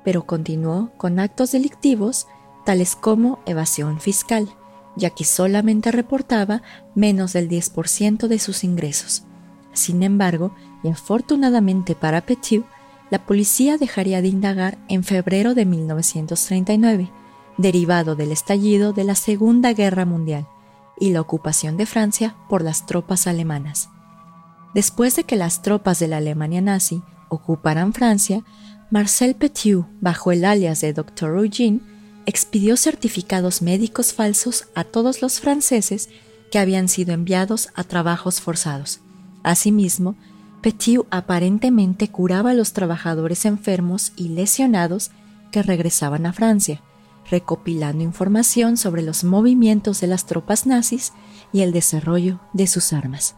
pero 0.03 0.27
continuó 0.27 0.91
con 0.97 1.19
actos 1.19 1.51
delictivos 1.51 2.27
tales 2.65 2.95
como 2.95 3.39
evasión 3.45 3.99
fiscal, 3.99 4.49
ya 4.95 5.09
que 5.09 5.23
solamente 5.23 5.91
reportaba 5.91 6.61
menos 6.95 7.33
del 7.33 7.49
10% 7.49 8.27
de 8.27 8.39
sus 8.39 8.63
ingresos. 8.63 9.23
Sin 9.73 10.03
embargo, 10.03 10.53
y 10.83 10.89
afortunadamente 10.89 11.95
para 11.95 12.21
Petiot, 12.21 12.65
la 13.09 13.25
policía 13.25 13.77
dejaría 13.77 14.21
de 14.21 14.29
indagar 14.29 14.77
en 14.87 15.03
febrero 15.03 15.53
de 15.53 15.65
1939, 15.65 17.11
derivado 17.57 18.15
del 18.15 18.31
estallido 18.31 18.93
de 18.93 19.03
la 19.03 19.15
Segunda 19.15 19.73
Guerra 19.73 20.05
Mundial 20.05 20.47
y 20.99 21.11
la 21.11 21.21
ocupación 21.21 21.77
de 21.77 21.85
Francia 21.85 22.35
por 22.49 22.63
las 22.63 22.85
tropas 22.85 23.27
alemanas. 23.27 23.89
Después 24.73 25.15
de 25.15 25.23
que 25.23 25.35
las 25.35 25.61
tropas 25.61 25.99
de 25.99 26.07
la 26.07 26.17
Alemania 26.17 26.61
nazi 26.61 27.01
ocuparan 27.29 27.93
Francia, 27.93 28.43
Marcel 28.91 29.35
Petiot, 29.35 29.87
bajo 30.01 30.31
el 30.31 30.45
alias 30.45 30.81
de 30.81 30.93
Dr. 30.93 31.37
Eugene, 31.37 31.79
expidió 32.25 32.77
certificados 32.77 33.61
médicos 33.61 34.13
falsos 34.13 34.67
a 34.75 34.83
todos 34.83 35.21
los 35.21 35.39
franceses 35.39 36.09
que 36.51 36.59
habían 36.59 36.89
sido 36.89 37.13
enviados 37.13 37.69
a 37.75 37.83
trabajos 37.83 38.41
forzados. 38.41 38.99
Asimismo, 39.43 40.15
Petiot 40.61 41.07
aparentemente 41.11 42.07
curaba 42.07 42.51
a 42.51 42.53
los 42.53 42.73
trabajadores 42.73 43.45
enfermos 43.45 44.13
y 44.15 44.29
lesionados 44.29 45.11
que 45.51 45.61
regresaban 45.61 46.25
a 46.25 46.33
Francia, 46.33 46.81
recopilando 47.29 48.03
información 48.03 48.77
sobre 48.77 49.01
los 49.01 49.23
movimientos 49.23 50.01
de 50.01 50.07
las 50.07 50.25
tropas 50.25 50.65
nazis 50.65 51.13
y 51.53 51.61
el 51.61 51.71
desarrollo 51.71 52.39
de 52.53 52.67
sus 52.67 52.93
armas. 52.93 53.35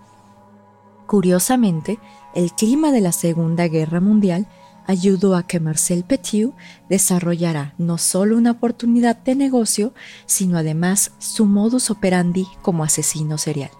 Curiosamente, 1.05 1.99
el 2.35 2.51
clima 2.51 2.91
de 2.91 3.01
la 3.01 3.11
Segunda 3.11 3.67
Guerra 3.67 3.99
Mundial 3.99 4.47
ayudó 4.87 5.35
a 5.35 5.43
que 5.43 5.59
Marcel 5.59 6.03
Petiot 6.03 6.55
desarrollara 6.89 7.75
no 7.77 7.97
solo 7.97 8.37
una 8.37 8.51
oportunidad 8.51 9.17
de 9.17 9.35
negocio, 9.35 9.93
sino 10.25 10.57
además 10.57 11.11
su 11.19 11.45
modus 11.45 11.91
operandi 11.91 12.47
como 12.61 12.83
asesino 12.83 13.37
serial. 13.37 13.71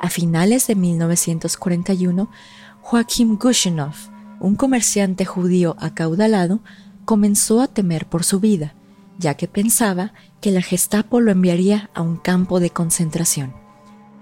A 0.00 0.10
finales 0.10 0.66
de 0.66 0.74
1941, 0.74 2.28
Joachim 2.82 3.38
Gushenov, 3.38 3.94
un 4.40 4.56
comerciante 4.56 5.24
judío 5.24 5.76
acaudalado, 5.78 6.60
comenzó 7.04 7.60
a 7.60 7.68
temer 7.68 8.06
por 8.06 8.24
su 8.24 8.40
vida, 8.40 8.74
ya 9.18 9.34
que 9.34 9.46
pensaba 9.46 10.12
que 10.40 10.50
la 10.50 10.62
Gestapo 10.62 11.20
lo 11.20 11.30
enviaría 11.30 11.90
a 11.94 12.02
un 12.02 12.16
campo 12.16 12.58
de 12.58 12.70
concentración. 12.70 13.52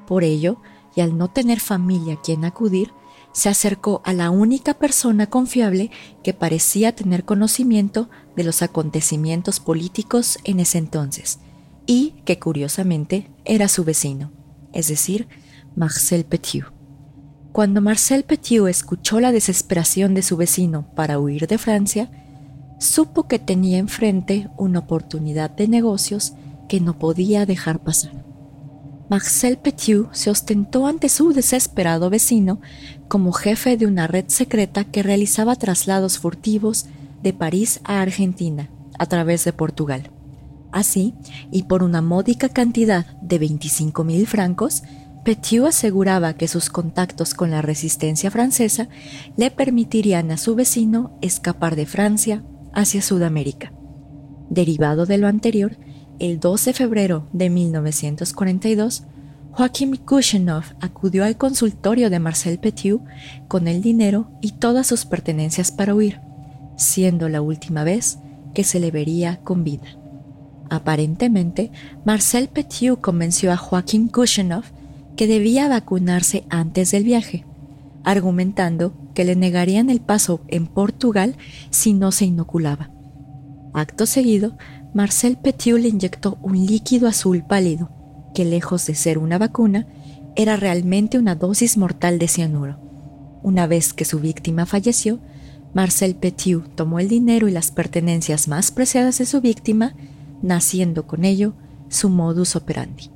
Por 0.06 0.24
ello, 0.24 0.60
y 0.96 1.00
al 1.00 1.16
no 1.16 1.28
tener 1.28 1.60
familia 1.60 2.14
a 2.14 2.20
quien 2.20 2.44
acudir, 2.44 2.92
se 3.32 3.48
acercó 3.48 4.02
a 4.04 4.12
la 4.12 4.30
única 4.30 4.74
persona 4.74 5.28
confiable 5.28 5.90
que 6.22 6.34
parecía 6.34 6.94
tener 6.94 7.24
conocimiento 7.24 8.08
de 8.36 8.44
los 8.44 8.62
acontecimientos 8.62 9.60
políticos 9.60 10.38
en 10.44 10.60
ese 10.60 10.78
entonces, 10.78 11.38
y 11.86 12.14
que 12.24 12.38
curiosamente 12.38 13.30
era 13.44 13.68
su 13.68 13.84
vecino, 13.84 14.32
es 14.72 14.88
decir, 14.88 15.28
Marcel 15.76 16.24
Petiot. 16.24 16.72
Cuando 17.52 17.80
Marcel 17.80 18.24
Petiot 18.24 18.68
escuchó 18.68 19.20
la 19.20 19.32
desesperación 19.32 20.14
de 20.14 20.22
su 20.22 20.36
vecino 20.36 20.92
para 20.94 21.18
huir 21.18 21.46
de 21.46 21.58
Francia, 21.58 22.10
supo 22.78 23.26
que 23.26 23.38
tenía 23.38 23.78
enfrente 23.78 24.48
una 24.56 24.80
oportunidad 24.80 25.50
de 25.50 25.66
negocios 25.66 26.34
que 26.68 26.80
no 26.80 26.98
podía 26.98 27.46
dejar 27.46 27.80
pasar. 27.80 28.27
Marcel 29.08 29.56
Petiot 29.56 30.12
se 30.12 30.28
ostentó 30.28 30.86
ante 30.86 31.08
su 31.08 31.32
desesperado 31.32 32.10
vecino 32.10 32.60
como 33.08 33.32
jefe 33.32 33.78
de 33.78 33.86
una 33.86 34.06
red 34.06 34.26
secreta 34.28 34.84
que 34.84 35.02
realizaba 35.02 35.56
traslados 35.56 36.18
furtivos 36.18 36.86
de 37.22 37.32
París 37.32 37.80
a 37.84 38.02
Argentina 38.02 38.68
a 38.98 39.06
través 39.06 39.44
de 39.44 39.54
Portugal. 39.54 40.10
Así, 40.72 41.14
y 41.50 41.62
por 41.62 41.82
una 41.82 42.02
módica 42.02 42.50
cantidad 42.50 43.06
de 43.22 43.38
25 43.38 44.04
mil 44.04 44.26
francos, 44.26 44.82
Petiot 45.24 45.68
aseguraba 45.68 46.34
que 46.34 46.46
sus 46.46 46.68
contactos 46.68 47.32
con 47.32 47.50
la 47.50 47.62
resistencia 47.62 48.30
francesa 48.30 48.88
le 49.36 49.50
permitirían 49.50 50.30
a 50.30 50.36
su 50.36 50.54
vecino 50.54 51.16
escapar 51.22 51.76
de 51.76 51.86
Francia 51.86 52.44
hacia 52.74 53.00
Sudamérica. 53.00 53.72
Derivado 54.50 55.06
de 55.06 55.18
lo 55.18 55.28
anterior, 55.28 55.78
el 56.18 56.40
12 56.40 56.70
de 56.70 56.74
febrero 56.74 57.26
de 57.32 57.50
1942, 57.50 59.04
Joachim 59.52 59.96
Kushenov 59.96 60.64
acudió 60.80 61.24
al 61.24 61.36
consultorio 61.36 62.10
de 62.10 62.18
Marcel 62.18 62.58
Petiot 62.58 63.02
con 63.48 63.66
el 63.66 63.82
dinero 63.82 64.30
y 64.40 64.52
todas 64.52 64.86
sus 64.86 65.04
pertenencias 65.04 65.72
para 65.72 65.94
huir, 65.94 66.20
siendo 66.76 67.28
la 67.28 67.40
última 67.40 67.84
vez 67.84 68.18
que 68.54 68.64
se 68.64 68.78
le 68.80 68.90
vería 68.90 69.40
con 69.42 69.64
vida. 69.64 69.86
Aparentemente, 70.70 71.72
Marcel 72.04 72.48
Petiot 72.48 73.00
convenció 73.00 73.52
a 73.52 73.56
Joachim 73.56 74.08
Kushenov 74.08 74.64
que 75.16 75.26
debía 75.26 75.68
vacunarse 75.68 76.44
antes 76.50 76.92
del 76.92 77.04
viaje, 77.04 77.44
argumentando 78.04 78.92
que 79.14 79.24
le 79.24 79.34
negarían 79.34 79.90
el 79.90 80.00
paso 80.00 80.40
en 80.48 80.66
Portugal 80.66 81.36
si 81.70 81.94
no 81.94 82.12
se 82.12 82.26
inoculaba. 82.26 82.90
Acto 83.74 84.06
seguido, 84.06 84.56
Marcel 84.94 85.38
le 85.42 85.88
inyectó 85.88 86.38
un 86.42 86.66
líquido 86.66 87.08
azul 87.08 87.44
pálido, 87.44 87.90
que 88.34 88.44
lejos 88.44 88.86
de 88.86 88.94
ser 88.94 89.18
una 89.18 89.38
vacuna, 89.38 89.86
era 90.34 90.56
realmente 90.56 91.18
una 91.18 91.34
dosis 91.34 91.76
mortal 91.76 92.18
de 92.18 92.28
cianuro. 92.28 92.78
Una 93.42 93.66
vez 93.66 93.92
que 93.92 94.04
su 94.04 94.20
víctima 94.20 94.66
falleció, 94.66 95.18
Marcel 95.74 96.14
Petiot 96.14 96.74
tomó 96.74 96.98
el 97.00 97.08
dinero 97.08 97.48
y 97.48 97.52
las 97.52 97.70
pertenencias 97.70 98.48
más 98.48 98.70
preciadas 98.70 99.18
de 99.18 99.26
su 99.26 99.40
víctima, 99.40 99.94
naciendo 100.42 101.06
con 101.06 101.24
ello 101.24 101.54
su 101.88 102.08
modus 102.08 102.56
operandi. 102.56 103.10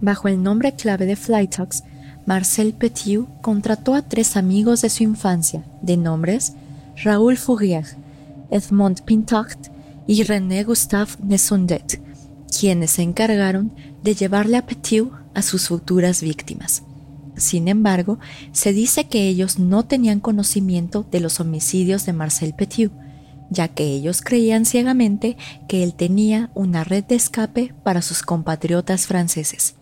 Bajo 0.00 0.28
el 0.28 0.42
nombre 0.42 0.72
clave 0.72 1.06
de 1.06 1.16
Flytox, 1.16 1.84
Marcel 2.26 2.72
Petiot 2.72 3.28
contrató 3.40 3.94
a 3.94 4.02
tres 4.02 4.36
amigos 4.36 4.80
de 4.80 4.88
su 4.88 5.02
infancia, 5.02 5.64
de 5.82 5.96
nombres 5.96 6.54
Raoul 7.02 7.36
Fourier, 7.36 7.86
Edmond 8.50 9.02
Pintacht 9.02 9.71
y 10.06 10.22
René 10.24 10.64
Gustave 10.64 11.12
Nesondet, 11.22 12.00
quienes 12.58 12.92
se 12.92 13.02
encargaron 13.02 13.72
de 14.02 14.14
llevarle 14.14 14.56
a 14.56 14.66
Petiot 14.66 15.12
a 15.34 15.42
sus 15.42 15.68
futuras 15.68 16.22
víctimas. 16.22 16.82
Sin 17.36 17.68
embargo, 17.68 18.18
se 18.52 18.72
dice 18.72 19.04
que 19.08 19.26
ellos 19.28 19.58
no 19.58 19.84
tenían 19.84 20.20
conocimiento 20.20 21.06
de 21.10 21.20
los 21.20 21.40
homicidios 21.40 22.04
de 22.04 22.12
Marcel 22.12 22.54
Petiot, 22.54 22.92
ya 23.50 23.68
que 23.68 23.84
ellos 23.84 24.22
creían 24.22 24.64
ciegamente 24.64 25.36
que 25.68 25.82
él 25.82 25.94
tenía 25.94 26.50
una 26.54 26.84
red 26.84 27.04
de 27.04 27.14
escape 27.14 27.74
para 27.82 28.02
sus 28.02 28.22
compatriotas 28.22 29.06
franceses. 29.06 29.76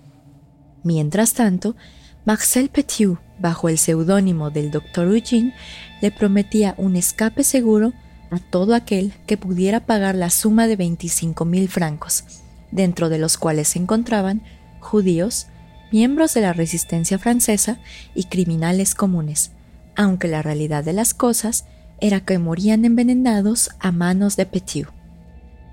Mientras 0.82 1.34
tanto, 1.34 1.76
Marcel 2.24 2.68
Petiot, 2.68 3.18
bajo 3.38 3.68
el 3.68 3.78
seudónimo 3.78 4.50
del 4.50 4.70
Dr. 4.70 5.08
Eugene, 5.08 5.54
le 6.00 6.10
prometía 6.10 6.74
un 6.78 6.96
escape 6.96 7.44
seguro 7.44 7.92
a 8.30 8.38
todo 8.38 8.74
aquel 8.74 9.12
que 9.26 9.36
pudiera 9.36 9.80
pagar 9.80 10.14
la 10.14 10.30
suma 10.30 10.66
de 10.66 10.76
25 10.76 11.44
mil 11.44 11.68
francos, 11.68 12.24
dentro 12.70 13.08
de 13.08 13.18
los 13.18 13.36
cuales 13.38 13.68
se 13.68 13.78
encontraban 13.78 14.42
judíos, 14.80 15.48
miembros 15.92 16.34
de 16.34 16.42
la 16.42 16.52
resistencia 16.52 17.18
francesa 17.18 17.80
y 18.14 18.24
criminales 18.24 18.94
comunes, 18.94 19.50
aunque 19.96 20.28
la 20.28 20.42
realidad 20.42 20.84
de 20.84 20.92
las 20.92 21.14
cosas 21.14 21.64
era 22.00 22.20
que 22.20 22.38
morían 22.38 22.84
envenenados 22.84 23.70
a 23.78 23.92
manos 23.92 24.36
de 24.36 24.46
Petiot. 24.46 24.92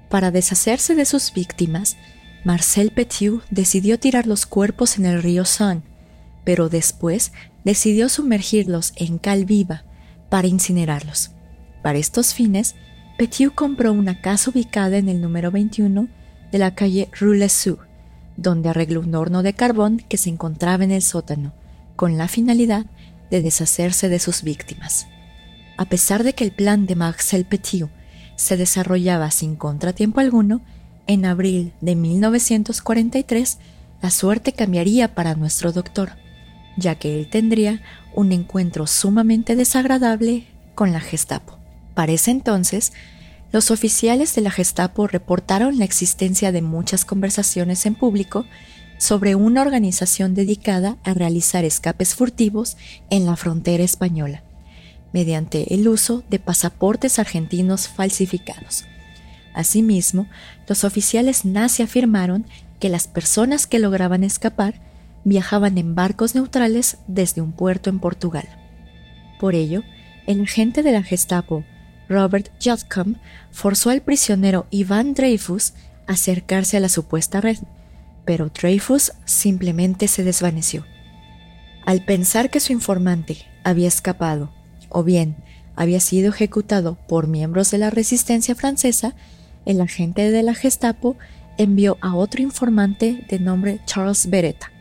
Para 0.10 0.32
deshacerse 0.32 0.96
de 0.96 1.06
sus 1.06 1.34
víctimas, 1.34 1.98
Marcel 2.43 2.91
Petiot 2.91 3.43
decidió 3.50 4.00
tirar 4.00 4.26
los 4.26 4.46
cuerpos 4.46 4.98
en 4.98 5.06
el 5.06 5.22
río 5.22 5.46
Sun, 5.46 5.84
pero 6.43 6.70
después 6.70 7.32
decidió 7.63 8.10
sumergirlos 8.10 8.93
en 8.96 9.17
cal 9.17 9.46
viva 9.46 9.84
para 10.30 10.48
incinerarlos. 10.48 11.32
Para 11.88 12.00
estos 12.00 12.34
fines, 12.34 12.76
Petiot 13.17 13.56
compró 13.56 13.93
una 13.93 14.19
casa 14.19 14.52
ubicada 14.52 14.97
en 14.97 15.08
el 15.08 15.21
número 15.21 15.52
21 15.52 16.10
de 16.52 16.58
la 16.58 16.76
calle 16.76 17.08
Rue 17.17 17.47
donde 18.36 18.67
arregló 18.67 19.00
un 19.00 19.15
horno 19.15 19.41
de 19.41 19.54
carbón 19.54 20.04
que 20.10 20.17
se 20.17 20.30
encontraba 20.30 20.84
en 20.84 20.91
el 20.91 21.02
sótano, 21.02 21.54
con 21.95 22.17
la 22.17 22.28
finalidad 22.28 22.88
de 23.32 23.41
deshacerse 23.41 24.10
de 24.10 24.19
sus 24.19 24.43
víctimas. 24.43 25.08
A 25.78 25.86
pesar 25.86 26.26
de 26.26 26.34
que 26.34 26.43
el 26.43 26.52
plan 26.52 26.88
de 26.88 26.97
Marcel 26.97 27.45
Petiot 27.45 27.89
se 28.36 28.58
desarrollaba 28.58 29.32
sin 29.32 29.56
contratiempo 29.56 30.19
alguno, 30.19 30.60
en 31.08 31.23
abril 31.23 31.71
de 31.80 31.95
1943 31.95 33.60
la 34.02 34.10
suerte 34.10 34.52
cambiaría 34.52 35.15
para 35.15 35.36
nuestro 35.36 35.71
doctor, 35.71 36.17
ya 36.76 36.95
que 36.95 37.17
él 37.17 37.30
tendría 37.30 37.82
un 38.13 38.34
encuentro 38.34 38.88
sumamente 38.88 39.56
desagradable 39.56 40.47
con 40.76 40.91
la 40.91 41.00
Gestapo. 41.00 41.57
Para 41.97 42.12
ese 42.12 42.29
entonces, 42.29 42.93
los 43.51 43.71
oficiales 43.71 44.36
de 44.36 44.41
la 44.41 44.51
Gestapo 44.51 45.07
reportaron 45.07 45.79
la 45.79 45.86
existencia 45.86 46.51
de 46.51 46.62
muchas 46.62 47.05
conversaciones 47.05 47.88
en 47.88 47.95
público 47.95 48.45
sobre 48.99 49.33
una 49.33 49.63
organización 49.63 50.36
dedicada 50.36 50.97
a 51.03 51.15
realizar 51.15 51.65
escapes 51.65 52.13
furtivos 52.13 52.77
en 53.10 53.25
la 53.25 53.36
frontera 53.36 53.83
española, 53.83 54.43
mediante 55.12 55.73
el 55.73 55.88
uso 55.88 56.23
de 56.29 56.38
pasaportes 56.38 57.17
argentinos 57.17 57.88
falsificados. 57.88 58.86
Asimismo, 59.55 60.27
los 60.67 60.83
oficiales 60.83 61.45
nazi 61.45 61.81
afirmaron 61.81 62.45
que 62.79 62.89
las 62.89 63.07
personas 63.07 63.65
que 63.65 63.79
lograban 63.79 64.23
escapar 64.23 64.75
viajaban 65.23 65.79
en 65.79 65.95
barcos 65.95 66.36
neutrales 66.36 66.99
desde 67.07 67.41
un 67.41 67.53
puerto 67.53 67.89
en 67.89 67.97
Portugal. 67.97 68.47
Por 69.39 69.55
ello, 69.55 69.81
el 70.27 70.43
agente 70.43 70.83
de 70.83 70.91
la 70.91 71.01
Gestapo, 71.01 71.63
Robert 72.10 72.50
Jotcom, 72.63 73.15
forzó 73.52 73.89
al 73.89 74.02
prisionero 74.02 74.67
Ivan 74.72 75.13
Dreyfus 75.13 75.74
a 76.08 76.13
acercarse 76.13 76.78
a 76.78 76.80
la 76.80 76.89
supuesta 76.89 77.41
red, 77.41 77.58
pero 78.26 78.50
Dreyfus 78.50 79.13
simplemente 79.26 80.08
se 80.08 80.24
desvaneció. 80.24 80.86
Al 81.86 82.04
pensar 82.04 82.50
que 82.50 82.60
su 82.60 82.74
informante 82.74 83.38
había 83.63 83.88
escapado, 83.88 84.52
o 84.89 85.04
bien 85.04 85.36
había 85.76 86.00
sido 86.00 86.30
ejecutado 86.30 86.98
por 87.08 87.28
miembros 87.28 87.72
de 87.72 87.78
la 87.78 87.89
resistencia 87.89 88.56
francesa, 88.56 89.15
el 89.65 89.80
agente 89.82 90.32
de 90.32 90.43
la 90.43 90.56
Gestapo 90.56 91.17
envió 91.58 91.98
a 92.02 92.15
otro 92.15 92.41
informante 92.41 93.26
de 93.30 93.39
nombre 93.39 93.80
Charles 93.86 94.30
Beretta, 94.30 94.72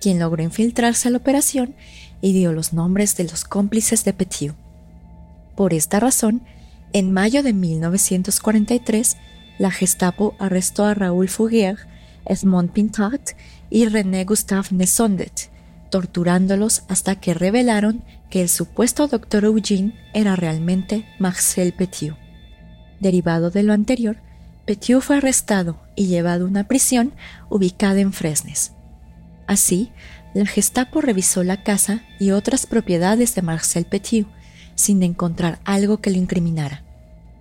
quien 0.00 0.18
logró 0.18 0.42
infiltrarse 0.42 1.08
a 1.08 1.10
la 1.10 1.18
operación 1.18 1.74
y 2.20 2.32
dio 2.32 2.52
los 2.52 2.72
nombres 2.72 3.16
de 3.16 3.24
los 3.24 3.44
cómplices 3.44 4.04
de 4.04 4.12
Petiot. 4.12 4.56
Por 5.56 5.74
esta 5.74 6.00
razón, 6.00 6.42
en 6.92 7.12
mayo 7.12 7.42
de 7.42 7.52
1943, 7.52 9.16
la 9.58 9.70
Gestapo 9.70 10.34
arrestó 10.38 10.84
a 10.84 10.94
Raúl 10.94 11.28
Fourier, 11.28 11.78
Edmond 12.26 12.70
Pintat 12.70 13.30
y 13.70 13.86
René 13.86 14.24
Gustave 14.24 14.68
Nesondet, 14.72 15.50
torturándolos 15.90 16.82
hasta 16.88 17.16
que 17.16 17.34
revelaron 17.34 18.02
que 18.30 18.42
el 18.42 18.48
supuesto 18.48 19.08
doctor 19.08 19.44
Eugene 19.44 19.94
era 20.14 20.36
realmente 20.36 21.06
Marcel 21.18 21.72
Petiot. 21.72 22.16
Derivado 23.00 23.50
de 23.50 23.62
lo 23.62 23.72
anterior, 23.72 24.16
Petiot 24.64 25.02
fue 25.02 25.16
arrestado 25.16 25.80
y 25.96 26.06
llevado 26.06 26.44
a 26.44 26.48
una 26.48 26.68
prisión 26.68 27.12
ubicada 27.50 28.00
en 28.00 28.12
Fresnes. 28.12 28.72
Así, 29.46 29.90
la 30.34 30.46
Gestapo 30.46 31.00
revisó 31.00 31.42
la 31.42 31.62
casa 31.62 32.02
y 32.18 32.30
otras 32.30 32.66
propiedades 32.66 33.34
de 33.34 33.42
Marcel 33.42 33.84
Petiot 33.84 34.28
sin 34.82 35.02
encontrar 35.02 35.60
algo 35.64 35.98
que 35.98 36.10
lo 36.10 36.16
incriminara. 36.16 36.82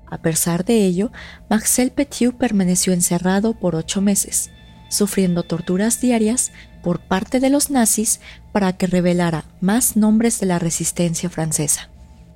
A 0.09 0.17
pesar 0.17 0.65
de 0.65 0.85
ello, 0.85 1.11
Marcel 1.49 1.91
Petiot 1.91 2.35
permaneció 2.35 2.93
encerrado 2.93 3.53
por 3.53 3.75
ocho 3.75 4.01
meses, 4.01 4.51
sufriendo 4.89 5.43
torturas 5.43 6.01
diarias 6.01 6.51
por 6.83 6.99
parte 6.99 7.39
de 7.39 7.49
los 7.49 7.69
nazis 7.69 8.19
para 8.51 8.73
que 8.73 8.87
revelara 8.87 9.45
más 9.61 9.95
nombres 9.95 10.39
de 10.39 10.47
la 10.47 10.59
resistencia 10.59 11.29
francesa. 11.29 11.89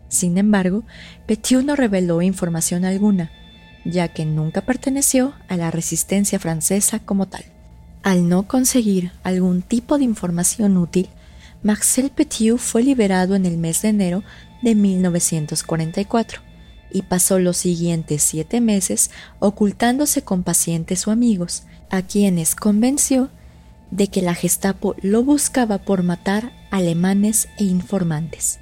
Sin 0.07 0.37
embargo, 0.37 0.83
Petiot 1.27 1.63
no 1.63 1.75
reveló 1.75 2.21
información 2.21 2.85
alguna, 2.85 3.31
ya 3.83 4.07
que 4.07 4.25
nunca 4.25 4.61
perteneció 4.61 5.33
a 5.49 5.57
la 5.57 5.69
resistencia 5.69 6.39
francesa 6.39 6.99
como 6.99 7.27
tal. 7.27 7.43
Al 8.03 8.29
no 8.29 8.47
conseguir 8.47 9.11
algún 9.23 9.61
tipo 9.61 9.97
de 9.97 10.05
información 10.05 10.77
útil, 10.77 11.09
Marcel 11.63 12.11
Petiot 12.11 12.59
fue 12.59 12.83
liberado 12.83 13.35
en 13.35 13.45
el 13.45 13.57
mes 13.57 13.81
de 13.81 13.89
enero 13.89 14.23
de 14.65 14.73
1944 14.73 16.41
y 16.91 17.03
pasó 17.03 17.37
los 17.37 17.55
siguientes 17.55 18.23
siete 18.23 18.61
meses 18.61 19.11
ocultándose 19.39 20.23
con 20.23 20.41
pacientes 20.41 21.07
o 21.07 21.11
amigos, 21.11 21.63
a 21.91 22.01
quienes 22.01 22.55
convenció 22.55 23.29
de 23.91 24.07
que 24.07 24.23
la 24.23 24.33
Gestapo 24.33 24.95
lo 25.01 25.23
buscaba 25.23 25.77
por 25.77 26.01
matar 26.01 26.51
alemanes 26.71 27.47
e 27.59 27.65
informantes. 27.65 28.59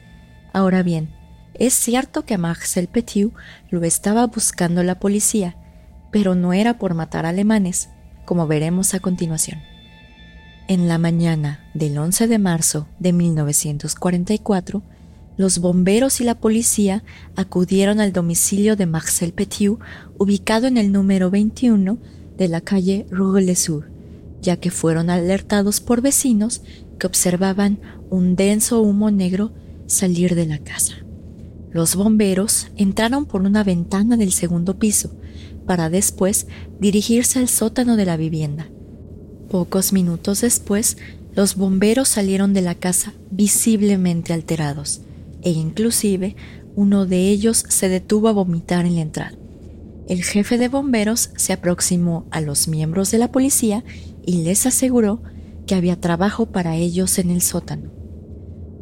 Ahora 0.51 0.83
bien, 0.83 1.09
es 1.53 1.73
cierto 1.73 2.25
que 2.25 2.33
a 2.33 2.37
Marcel 2.37 2.89
Petiot 2.89 3.33
lo 3.69 3.83
estaba 3.85 4.27
buscando 4.27 4.83
la 4.83 4.99
policía, 4.99 5.55
pero 6.11 6.35
no 6.35 6.51
era 6.51 6.77
por 6.77 6.95
matar 6.95 7.25
alemanes, 7.25 7.89
como 8.25 8.45
veremos 8.45 8.93
a 8.93 8.99
continuación. 8.99 9.61
En 10.67 10.89
la 10.89 10.97
mañana 10.97 11.63
del 11.73 11.97
11 11.97 12.27
de 12.27 12.39
marzo 12.39 12.87
de 12.99 13.13
1944, 13.13 14.83
los 15.37 15.59
bomberos 15.59 16.21
y 16.21 16.23
la 16.23 16.39
policía 16.39 17.03
acudieron 17.35 17.99
al 17.99 18.13
domicilio 18.13 18.75
de 18.75 18.85
Marcel 18.85 19.33
Petiot, 19.33 19.79
ubicado 20.17 20.67
en 20.67 20.77
el 20.77 20.91
número 20.91 21.31
21 21.31 21.97
de 22.37 22.47
la 22.47 22.61
calle 22.61 23.07
Rue 23.09 23.41
Le 23.41 23.55
Sur, 23.55 23.89
ya 24.41 24.57
que 24.57 24.71
fueron 24.71 25.09
alertados 25.09 25.81
por 25.81 26.01
vecinos 26.01 26.61
que 26.99 27.07
observaban 27.07 27.79
un 28.09 28.35
denso 28.35 28.81
humo 28.81 29.09
negro 29.09 29.51
salir 29.87 30.35
de 30.35 30.45
la 30.45 30.59
casa. 30.59 30.93
Los 31.71 31.95
bomberos 31.95 32.67
entraron 32.75 33.25
por 33.25 33.41
una 33.41 33.63
ventana 33.63 34.17
del 34.17 34.31
segundo 34.31 34.77
piso 34.77 35.15
para 35.65 35.89
después 35.89 36.45
dirigirse 36.79 37.39
al 37.39 37.49
sótano 37.49 37.95
de 37.95 38.05
la 38.05 38.17
vivienda. 38.17 38.67
Pocos 39.49 39.93
minutos 39.93 40.41
después, 40.41 40.97
los 41.35 41.55
bomberos 41.55 42.09
salieron 42.09 42.53
de 42.53 42.61
la 42.61 42.75
casa 42.75 43.13
visiblemente 43.31 44.33
alterados 44.33 45.01
e 45.43 45.51
inclusive 45.51 46.35
uno 46.75 47.05
de 47.05 47.29
ellos 47.29 47.65
se 47.69 47.89
detuvo 47.89 48.29
a 48.29 48.33
vomitar 48.33 48.85
en 48.85 48.95
la 48.95 49.01
entrada. 49.01 49.37
El 50.07 50.23
jefe 50.23 50.57
de 50.57 50.67
bomberos 50.67 51.29
se 51.37 51.53
aproximó 51.53 52.25
a 52.31 52.41
los 52.41 52.67
miembros 52.67 53.11
de 53.11 53.19
la 53.19 53.31
policía 53.31 53.83
y 54.25 54.43
les 54.43 54.65
aseguró 54.65 55.21
que 55.67 55.75
había 55.75 55.99
trabajo 55.99 56.47
para 56.47 56.75
ellos 56.75 57.19
en 57.19 57.29
el 57.29 57.41
sótano 57.41 57.93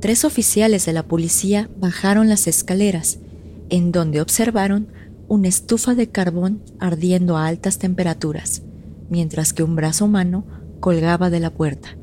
tres 0.02 0.26
oficiales 0.26 0.86
de 0.86 0.94
la 0.94 1.04
policía 1.04 1.70
bajaron 1.78 2.28
las 2.28 2.48
escaleras, 2.48 3.20
en 3.70 3.94
donde 3.94 4.20
observaron 4.20 4.88
una 5.30 5.48
estufa 5.48 5.96
de 5.96 6.10
carbón 6.10 6.64
ardiendo 6.80 7.38
a 7.38 7.46
altas 7.46 7.78
temperaturas, 7.78 8.64
mientras 9.10 9.54
que 9.54 9.64
un 9.64 9.76
brazo 9.76 10.06
humano 10.06 10.44
colgaba 10.82 11.30
de 11.30 11.40
la 11.40 11.52
puerta. 11.52 11.96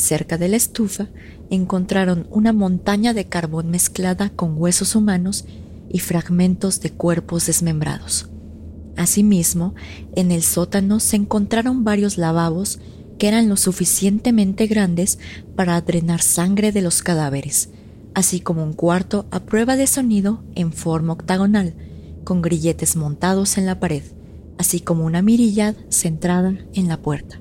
Cerca 0.00 0.38
de 0.38 0.48
la 0.48 0.56
estufa 0.56 1.08
encontraron 1.50 2.26
una 2.30 2.54
montaña 2.54 3.12
de 3.12 3.26
carbón 3.26 3.70
mezclada 3.70 4.30
con 4.30 4.54
huesos 4.56 4.96
humanos 4.96 5.44
y 5.90 5.98
fragmentos 5.98 6.80
de 6.80 6.90
cuerpos 6.90 7.46
desmembrados. 7.46 8.30
Asimismo, 8.96 9.74
en 10.16 10.32
el 10.32 10.42
sótano 10.42 11.00
se 11.00 11.16
encontraron 11.16 11.84
varios 11.84 12.16
lavabos 12.16 12.80
que 13.18 13.28
eran 13.28 13.50
lo 13.50 13.58
suficientemente 13.58 14.66
grandes 14.66 15.18
para 15.54 15.78
drenar 15.82 16.22
sangre 16.22 16.72
de 16.72 16.80
los 16.80 17.02
cadáveres, 17.02 17.68
así 18.14 18.40
como 18.40 18.64
un 18.64 18.72
cuarto 18.72 19.26
a 19.30 19.40
prueba 19.40 19.76
de 19.76 19.86
sonido 19.86 20.42
en 20.54 20.72
forma 20.72 21.12
octagonal, 21.12 21.74
con 22.24 22.40
grilletes 22.40 22.96
montados 22.96 23.58
en 23.58 23.66
la 23.66 23.78
pared, 23.78 24.02
así 24.56 24.80
como 24.80 25.04
una 25.04 25.20
mirilla 25.20 25.74
centrada 25.90 26.56
en 26.72 26.88
la 26.88 26.96
puerta. 26.96 27.39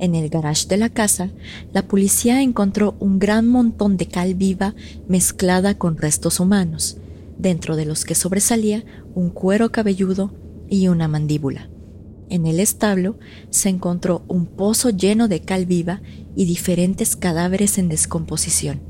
En 0.00 0.14
el 0.14 0.30
garage 0.30 0.66
de 0.66 0.78
la 0.78 0.88
casa, 0.88 1.28
la 1.74 1.86
policía 1.86 2.40
encontró 2.40 2.96
un 3.00 3.18
gran 3.18 3.46
montón 3.46 3.98
de 3.98 4.08
cal 4.08 4.34
viva 4.34 4.74
mezclada 5.08 5.76
con 5.76 5.98
restos 5.98 6.40
humanos, 6.40 6.96
dentro 7.36 7.76
de 7.76 7.84
los 7.84 8.06
que 8.06 8.14
sobresalía 8.14 8.82
un 9.14 9.28
cuero 9.28 9.70
cabelludo 9.72 10.32
y 10.70 10.88
una 10.88 11.06
mandíbula. 11.06 11.68
En 12.30 12.46
el 12.46 12.60
establo 12.60 13.18
se 13.50 13.68
encontró 13.68 14.24
un 14.26 14.46
pozo 14.46 14.88
lleno 14.88 15.28
de 15.28 15.42
cal 15.42 15.66
viva 15.66 16.00
y 16.34 16.46
diferentes 16.46 17.14
cadáveres 17.14 17.76
en 17.76 17.90
descomposición, 17.90 18.80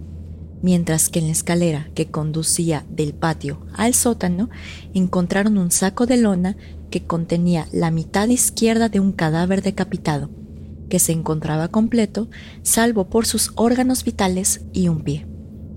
mientras 0.62 1.08
que 1.08 1.18
en 1.18 1.26
la 1.26 1.32
escalera 1.32 1.90
que 1.96 2.06
conducía 2.06 2.86
del 2.88 3.14
patio 3.14 3.66
al 3.74 3.94
sótano 3.94 4.48
encontraron 4.94 5.58
un 5.58 5.72
saco 5.72 6.06
de 6.06 6.18
lona 6.18 6.56
que 6.88 7.02
contenía 7.02 7.66
la 7.72 7.90
mitad 7.90 8.28
izquierda 8.28 8.88
de 8.88 9.00
un 9.00 9.10
cadáver 9.10 9.62
decapitado, 9.62 10.30
que 10.90 10.98
se 10.98 11.12
encontraba 11.12 11.68
completo, 11.68 12.28
salvo 12.62 13.08
por 13.08 13.24
sus 13.24 13.52
órganos 13.54 14.04
vitales 14.04 14.60
y 14.74 14.88
un 14.88 15.00
pie. 15.02 15.26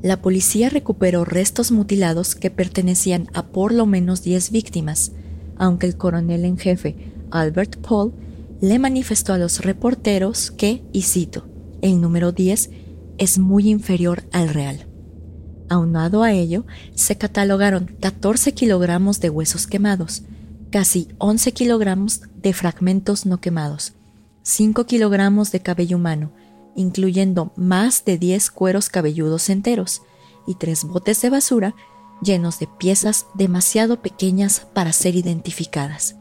La 0.02 0.22
policía 0.22 0.68
recuperó 0.68 1.24
restos 1.24 1.72
mutilados 1.72 2.36
que 2.36 2.52
pertenecían 2.52 3.30
a 3.34 3.48
por 3.48 3.72
lo 3.72 3.86
menos 3.86 4.22
10 4.22 4.52
víctimas, 4.52 5.14
aunque 5.56 5.88
el 5.88 5.96
coronel 5.96 6.44
en 6.44 6.58
jefe, 6.58 7.14
Albert 7.32 7.78
Paul, 7.78 8.14
le 8.60 8.80
manifestó 8.80 9.32
a 9.32 9.38
los 9.38 9.62
reporteros 9.62 10.52
que, 10.52 10.84
y 10.92 11.04
cito, 11.04 11.48
el 11.82 12.02
número 12.02 12.34
10 12.34 12.70
es 13.18 13.38
muy 13.38 13.70
inferior 13.70 14.24
al 14.34 14.50
real. 14.50 14.88
Aunado 15.70 16.24
a 16.24 16.34
ello, 16.34 16.66
se 16.94 17.18
catalogaron 17.18 17.96
14 18.02 18.54
kilogramos 18.54 19.22
de 19.22 19.30
huesos 19.30 19.68
quemados, 19.68 20.24
casi 20.70 21.08
11 21.20 21.54
kilogramos 21.54 22.22
de 22.42 22.52
fragmentos 22.52 23.26
no 23.26 23.40
quemados, 23.40 23.94
5 24.44 24.86
kilogramos 24.86 25.52
de 25.52 25.62
cabello 25.62 25.98
humano, 25.98 26.32
incluyendo 26.76 27.52
más 27.56 28.06
de 28.06 28.18
10 28.18 28.52
cueros 28.52 28.90
cabelludos 28.90 29.50
enteros, 29.50 30.02
y 30.46 30.56
tres 30.56 30.84
botes 30.84 31.22
de 31.22 31.30
basura 31.30 31.76
llenos 32.22 32.60
de 32.60 32.68
piezas 32.68 33.28
demasiado 33.34 34.02
pequeñas 34.02 34.68
para 34.74 34.94
ser 34.94 35.16
identificadas. 35.16 36.16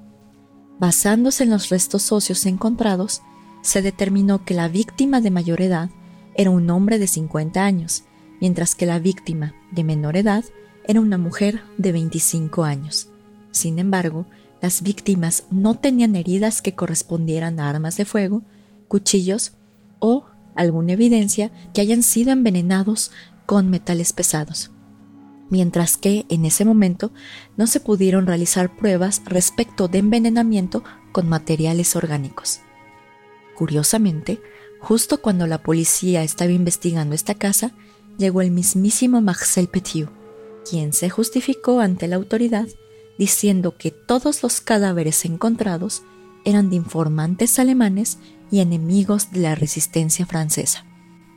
Basándose 0.79 1.45
en 1.45 1.51
los 1.51 1.69
restos 1.69 2.11
óseos 2.13 2.47
encontrados, 2.47 3.23
se 3.63 3.83
determinó 3.83 4.45
que 4.45 4.55
la 4.55 4.69
víctima 4.69 5.21
de 5.21 5.31
mayor 5.31 5.61
edad 5.61 5.91
era 6.35 6.51
un 6.51 6.69
hombre 6.71 6.99
de 6.99 7.07
50 7.07 7.63
años, 7.65 8.05
mientras 8.41 8.75
que 8.75 8.87
la 8.87 8.99
víctima 8.99 9.55
de 9.71 9.85
menor 9.85 10.17
edad 10.17 10.45
era 10.87 11.01
una 11.01 11.19
mujer 11.19 11.63
de 11.79 11.93
25 11.93 12.65
años. 12.65 13.09
Sin 13.53 13.79
embargo, 13.79 14.27
las 14.63 14.81
víctimas 14.81 15.45
no 15.51 15.75
tenían 15.75 16.17
heridas 16.17 16.63
que 16.63 16.75
correspondieran 16.75 17.61
a 17.61 17.69
armas 17.69 17.99
de 17.99 18.07
fuego, 18.07 18.43
cuchillos 18.89 19.53
o 19.99 20.25
alguna 20.55 20.93
evidencia 20.93 21.51
que 21.75 21.83
hayan 21.83 22.03
sido 22.03 22.33
envenenados 22.33 23.11
con 23.45 23.69
metales 23.69 24.15
pesados 24.15 24.71
mientras 25.53 25.99
que 25.99 26.25
en 26.31 26.47
ese 26.47 26.65
momento 26.65 27.13
no 27.59 27.67
se 27.67 27.79
pudieron 27.79 28.27
realizar 28.27 28.75
pruebas 28.75 29.21
respecto 29.27 29.87
de 29.87 29.99
envenenamiento 29.99 30.83
con 31.13 31.29
materiales 31.29 31.95
orgánicos. 31.95 32.61
Curiosamente, 33.55 34.41
justo 34.81 35.21
cuando 35.21 35.47
la 35.47 35.63
policía 35.63 36.23
estaba 36.23 36.53
investigando 36.53 37.15
esta 37.15 37.35
casa, 37.35 37.73
llegó 38.17 38.41
el 38.41 38.51
mismísimo 38.51 39.21
Marcel 39.21 39.69
Petiot, 39.69 40.11
quien 40.69 40.95
se 40.95 41.11
justificó 41.11 41.81
ante 41.81 42.09
la 42.09 42.17
autoridad 42.17 42.67
diciendo 43.19 43.77
que 43.77 43.91
todos 43.91 44.43
los 44.43 44.61
cadáveres 44.61 45.25
encontrados 45.25 46.03
eran 46.45 46.71
de 46.71 46.77
informantes 46.77 47.59
alemanes 47.59 48.19
y 48.51 48.61
enemigos 48.61 49.31
de 49.33 49.41
la 49.41 49.55
resistencia 49.55 50.27
francesa. 50.27 50.85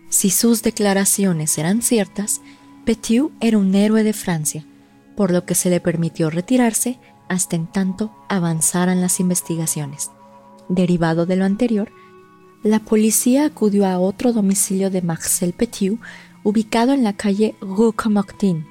Si 0.10 0.30
sus 0.30 0.64
declaraciones 0.64 1.58
eran 1.58 1.82
ciertas, 1.82 2.42
Petiot 2.86 3.32
era 3.40 3.58
un 3.58 3.74
héroe 3.74 4.04
de 4.04 4.14
Francia, 4.14 4.66
por 5.16 5.32
lo 5.32 5.46
que 5.46 5.56
se 5.56 5.70
le 5.70 5.80
permitió 5.80 6.30
retirarse 6.30 7.00
hasta 7.30 7.56
en 7.56 7.68
tanto 7.68 8.16
avanzaran 8.30 9.02
las 9.02 9.20
investigaciones. 9.20 10.12
Derivado 10.70 11.26
de 11.26 11.36
lo 11.36 11.46
anterior, 11.46 11.92
la 12.64 12.80
policía 12.80 13.46
acudió 13.46 13.86
a 13.86 14.00
otro 14.00 14.34
domicilio 14.34 14.90
de 14.90 15.02
Marcel 15.02 15.54
Petiot, 15.54 16.00
ubicado 16.44 16.94
en 16.94 17.04
la 17.04 17.14
calle 17.14 17.56
Rue 17.62 17.94
Comartin, 17.94 18.66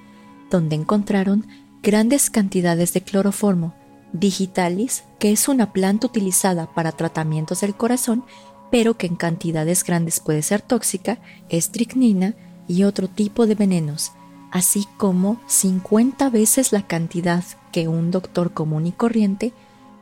donde 0.50 0.76
encontraron 0.76 1.46
grandes 1.84 2.30
cantidades 2.30 2.94
de 2.94 3.02
cloroformo, 3.02 3.74
digitalis, 4.14 5.04
que 5.18 5.32
es 5.32 5.48
una 5.48 5.74
planta 5.74 6.06
utilizada 6.06 6.66
para 6.66 6.92
tratamientos 6.92 7.60
del 7.60 7.74
corazón, 7.74 8.24
pero 8.70 8.96
que 8.96 9.06
en 9.06 9.16
cantidades 9.16 9.84
grandes 9.84 10.18
puede 10.18 10.40
ser 10.40 10.62
tóxica, 10.62 11.18
estricnina, 11.50 12.34
y 12.66 12.84
otro 12.84 13.08
tipo 13.08 13.46
de 13.46 13.54
venenos, 13.54 14.12
así 14.50 14.88
como 14.96 15.38
50 15.46 16.30
veces 16.30 16.72
la 16.72 16.86
cantidad 16.86 17.44
que 17.72 17.88
un 17.88 18.10
doctor 18.10 18.54
común 18.54 18.86
y 18.86 18.92
corriente 18.92 19.52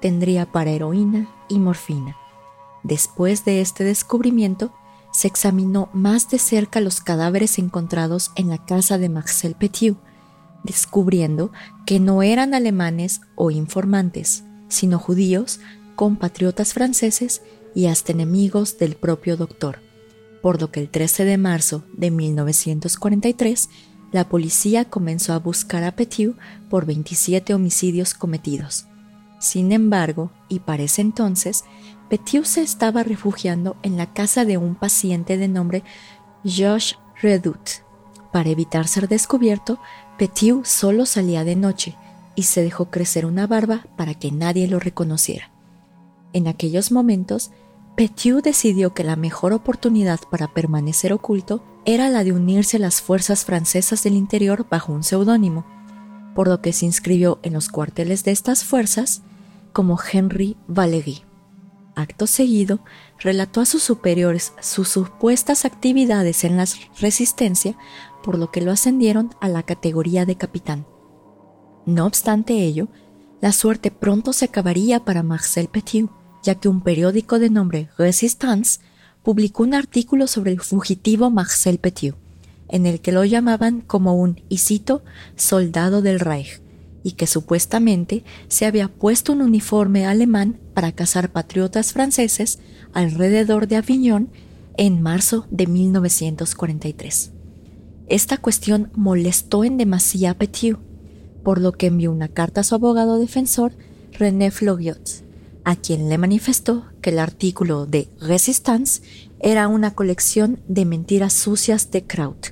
tendría 0.00 0.46
para 0.46 0.70
heroína 0.70 1.28
y 1.48 1.58
morfina. 1.58 2.16
Después 2.84 3.44
de 3.44 3.60
este 3.60 3.82
descubrimiento, 3.82 4.72
se 5.10 5.26
examinó 5.26 5.88
más 5.92 6.30
de 6.30 6.38
cerca 6.38 6.80
los 6.80 7.00
cadáveres 7.00 7.58
encontrados 7.58 8.30
en 8.36 8.48
la 8.48 8.64
casa 8.64 8.96
de 8.96 9.08
Marcel 9.08 9.56
Petiot, 9.56 9.98
descubriendo 10.64 11.52
que 11.86 12.00
no 12.00 12.22
eran 12.22 12.54
alemanes 12.54 13.20
o 13.34 13.50
informantes, 13.50 14.44
sino 14.68 14.98
judíos, 14.98 15.60
compatriotas 15.96 16.72
franceses 16.72 17.42
y 17.74 17.86
hasta 17.86 18.12
enemigos 18.12 18.78
del 18.78 18.96
propio 18.96 19.36
doctor 19.36 19.80
por 20.42 20.60
lo 20.60 20.70
que 20.70 20.80
el 20.80 20.90
13 20.90 21.24
de 21.24 21.38
marzo 21.38 21.84
de 21.94 22.10
1943 22.10 23.70
la 24.10 24.28
policía 24.28 24.84
comenzó 24.84 25.32
a 25.32 25.38
buscar 25.38 25.84
a 25.84 25.92
Petiot 25.92 26.36
por 26.68 26.84
27 26.84 27.54
homicidios 27.54 28.12
cometidos. 28.12 28.86
Sin 29.40 29.72
embargo, 29.72 30.30
y 30.50 30.60
para 30.60 30.82
ese 30.82 31.00
entonces, 31.00 31.64
Petiot 32.10 32.44
se 32.44 32.60
estaba 32.60 33.04
refugiando 33.04 33.76
en 33.82 33.96
la 33.96 34.12
casa 34.12 34.44
de 34.44 34.58
un 34.58 34.74
paciente 34.74 35.38
de 35.38 35.48
nombre 35.48 35.82
Josh 36.44 36.94
Redout. 37.22 37.82
Para 38.32 38.50
evitar 38.50 38.86
ser 38.86 39.08
descubierto, 39.08 39.78
Petiot 40.22 40.64
solo 40.64 41.04
salía 41.04 41.42
de 41.42 41.56
noche 41.56 41.96
y 42.36 42.44
se 42.44 42.62
dejó 42.62 42.92
crecer 42.92 43.26
una 43.26 43.48
barba 43.48 43.86
para 43.96 44.14
que 44.14 44.30
nadie 44.30 44.68
lo 44.68 44.78
reconociera. 44.78 45.50
En 46.32 46.46
aquellos 46.46 46.92
momentos, 46.92 47.50
Petiot 47.96 48.44
decidió 48.44 48.94
que 48.94 49.02
la 49.02 49.16
mejor 49.16 49.52
oportunidad 49.52 50.20
para 50.30 50.46
permanecer 50.54 51.12
oculto 51.12 51.64
era 51.84 52.08
la 52.08 52.22
de 52.22 52.30
unirse 52.30 52.76
a 52.76 52.80
las 52.80 53.02
fuerzas 53.02 53.44
francesas 53.44 54.04
del 54.04 54.14
interior 54.14 54.64
bajo 54.70 54.92
un 54.92 55.02
seudónimo, 55.02 55.66
por 56.36 56.46
lo 56.46 56.60
que 56.62 56.72
se 56.72 56.86
inscribió 56.86 57.40
en 57.42 57.54
los 57.54 57.68
cuarteles 57.68 58.22
de 58.22 58.30
estas 58.30 58.62
fuerzas 58.62 59.22
como 59.72 59.98
Henry 60.12 60.56
Valéry. 60.68 61.24
Acto 61.96 62.28
seguido, 62.28 62.78
relató 63.18 63.60
a 63.60 63.66
sus 63.66 63.82
superiores 63.82 64.54
sus 64.60 64.88
supuestas 64.88 65.64
actividades 65.64 66.44
en 66.44 66.56
la 66.56 66.66
resistencia, 67.00 67.76
por 68.22 68.38
lo 68.38 68.50
que 68.50 68.60
lo 68.60 68.72
ascendieron 68.72 69.30
a 69.40 69.48
la 69.48 69.62
categoría 69.62 70.24
de 70.24 70.36
capitán. 70.36 70.86
No 71.84 72.06
obstante 72.06 72.62
ello, 72.62 72.88
la 73.40 73.52
suerte 73.52 73.90
pronto 73.90 74.32
se 74.32 74.44
acabaría 74.44 75.04
para 75.04 75.22
Marcel 75.22 75.68
Petiot 75.68 76.10
ya 76.42 76.56
que 76.56 76.68
un 76.68 76.80
periódico 76.80 77.38
de 77.38 77.50
nombre 77.50 77.88
Resistance 77.96 78.80
publicó 79.22 79.62
un 79.62 79.74
artículo 79.74 80.26
sobre 80.26 80.50
el 80.50 80.60
fugitivo 80.60 81.30
Marcel 81.30 81.78
Petiot, 81.78 82.16
en 82.68 82.86
el 82.86 83.00
que 83.00 83.12
lo 83.12 83.24
llamaban 83.24 83.80
como 83.80 84.16
un, 84.16 84.42
y 84.48 84.58
cito, 84.58 85.02
soldado 85.36 86.02
del 86.02 86.18
Reich, 86.18 86.60
y 87.04 87.12
que 87.12 87.26
supuestamente 87.26 88.24
se 88.48 88.66
había 88.66 88.88
puesto 88.88 89.32
un 89.32 89.42
uniforme 89.42 90.06
alemán 90.06 90.58
para 90.74 90.92
cazar 90.92 91.30
patriotas 91.30 91.92
franceses 91.92 92.58
alrededor 92.92 93.68
de 93.68 93.76
Avignon 93.76 94.28
en 94.76 95.00
marzo 95.00 95.46
de 95.50 95.66
1943. 95.66 97.31
Esta 98.12 98.36
cuestión 98.36 98.90
molestó 98.94 99.64
en 99.64 99.78
demasía 99.78 100.32
a 100.32 100.36
por 101.42 101.58
lo 101.58 101.72
que 101.72 101.86
envió 101.86 102.12
una 102.12 102.28
carta 102.28 102.60
a 102.60 102.62
su 102.62 102.74
abogado 102.74 103.18
defensor, 103.18 103.72
René 104.12 104.50
Flogiot, 104.50 105.24
a 105.64 105.76
quien 105.76 106.10
le 106.10 106.18
manifestó 106.18 106.84
que 107.00 107.08
el 107.08 107.18
artículo 107.18 107.86
de 107.86 108.08
Resistance 108.20 109.00
era 109.40 109.66
una 109.66 109.94
colección 109.94 110.60
de 110.68 110.84
mentiras 110.84 111.32
sucias 111.32 111.90
de 111.90 112.04
Kraut. 112.04 112.48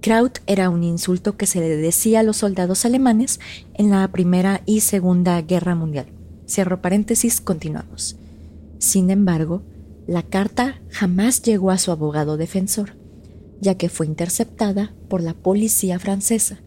Kraut 0.00 0.40
era 0.48 0.68
un 0.68 0.82
insulto 0.82 1.36
que 1.36 1.46
se 1.46 1.60
le 1.60 1.76
decía 1.76 2.18
a 2.18 2.24
los 2.24 2.38
soldados 2.38 2.84
alemanes 2.84 3.38
en 3.74 3.90
la 3.90 4.10
Primera 4.10 4.62
y 4.66 4.80
Segunda 4.80 5.40
Guerra 5.42 5.76
Mundial. 5.76 6.06
Cierro 6.48 6.82
paréntesis, 6.82 7.40
continuamos. 7.40 8.16
Sin 8.80 9.10
embargo, 9.10 9.62
la 10.08 10.24
carta 10.24 10.80
jamás 10.90 11.40
llegó 11.42 11.70
a 11.70 11.78
su 11.78 11.92
abogado 11.92 12.36
defensor, 12.36 12.97
ya 13.60 13.76
que 13.76 13.88
fue 13.88 14.06
interceptada 14.06 14.94
por 15.08 15.22
la 15.22 15.34
policía 15.34 15.98
francesa, 15.98 16.60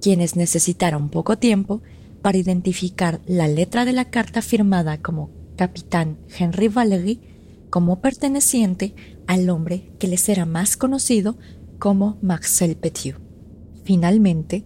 quienes 0.00 0.36
necesitaron 0.36 1.08
poco 1.08 1.36
tiempo 1.36 1.82
para 2.22 2.38
identificar 2.38 3.20
la 3.26 3.48
letra 3.48 3.84
de 3.84 3.92
la 3.92 4.06
carta 4.06 4.42
firmada 4.42 4.98
como 4.98 5.30
capitán 5.56 6.18
Henry 6.38 6.68
Valery 6.68 7.20
como 7.70 8.00
perteneciente 8.00 8.94
al 9.26 9.50
hombre 9.50 9.90
que 9.98 10.08
les 10.08 10.28
era 10.28 10.46
más 10.46 10.76
conocido 10.76 11.36
como 11.78 12.18
Marcel 12.22 12.76
Petiot. 12.76 13.20
Finalmente, 13.84 14.64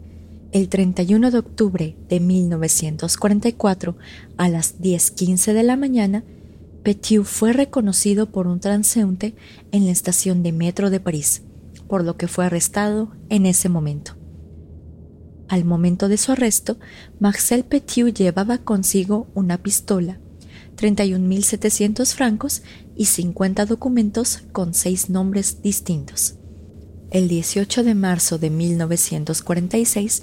el 0.52 0.68
31 0.68 1.30
de 1.30 1.38
octubre 1.38 1.96
de 2.08 2.20
1944, 2.20 3.96
a 4.36 4.48
las 4.48 4.80
10.15 4.80 5.52
de 5.52 5.62
la 5.62 5.76
mañana, 5.76 6.24
Petiot 6.82 7.24
fue 7.24 7.52
reconocido 7.52 8.26
por 8.30 8.46
un 8.46 8.58
transeúnte 8.58 9.34
en 9.70 9.86
la 9.86 9.92
estación 9.92 10.42
de 10.42 10.52
metro 10.52 10.90
de 10.90 10.98
París, 10.98 11.42
por 11.90 12.04
lo 12.04 12.16
que 12.16 12.28
fue 12.28 12.46
arrestado 12.46 13.10
en 13.28 13.44
ese 13.44 13.68
momento. 13.68 14.16
Al 15.48 15.64
momento 15.64 16.08
de 16.08 16.16
su 16.16 16.30
arresto, 16.30 16.78
Marcel 17.18 17.64
Petiu 17.64 18.08
llevaba 18.08 18.58
consigo 18.58 19.26
una 19.34 19.58
pistola, 19.58 20.20
31.700 20.76 22.14
francos 22.14 22.62
y 22.96 23.06
50 23.06 23.66
documentos 23.66 24.44
con 24.52 24.72
seis 24.72 25.10
nombres 25.10 25.62
distintos. 25.62 26.36
El 27.10 27.26
18 27.26 27.82
de 27.82 27.94
marzo 27.96 28.38
de 28.38 28.50
1946, 28.50 30.22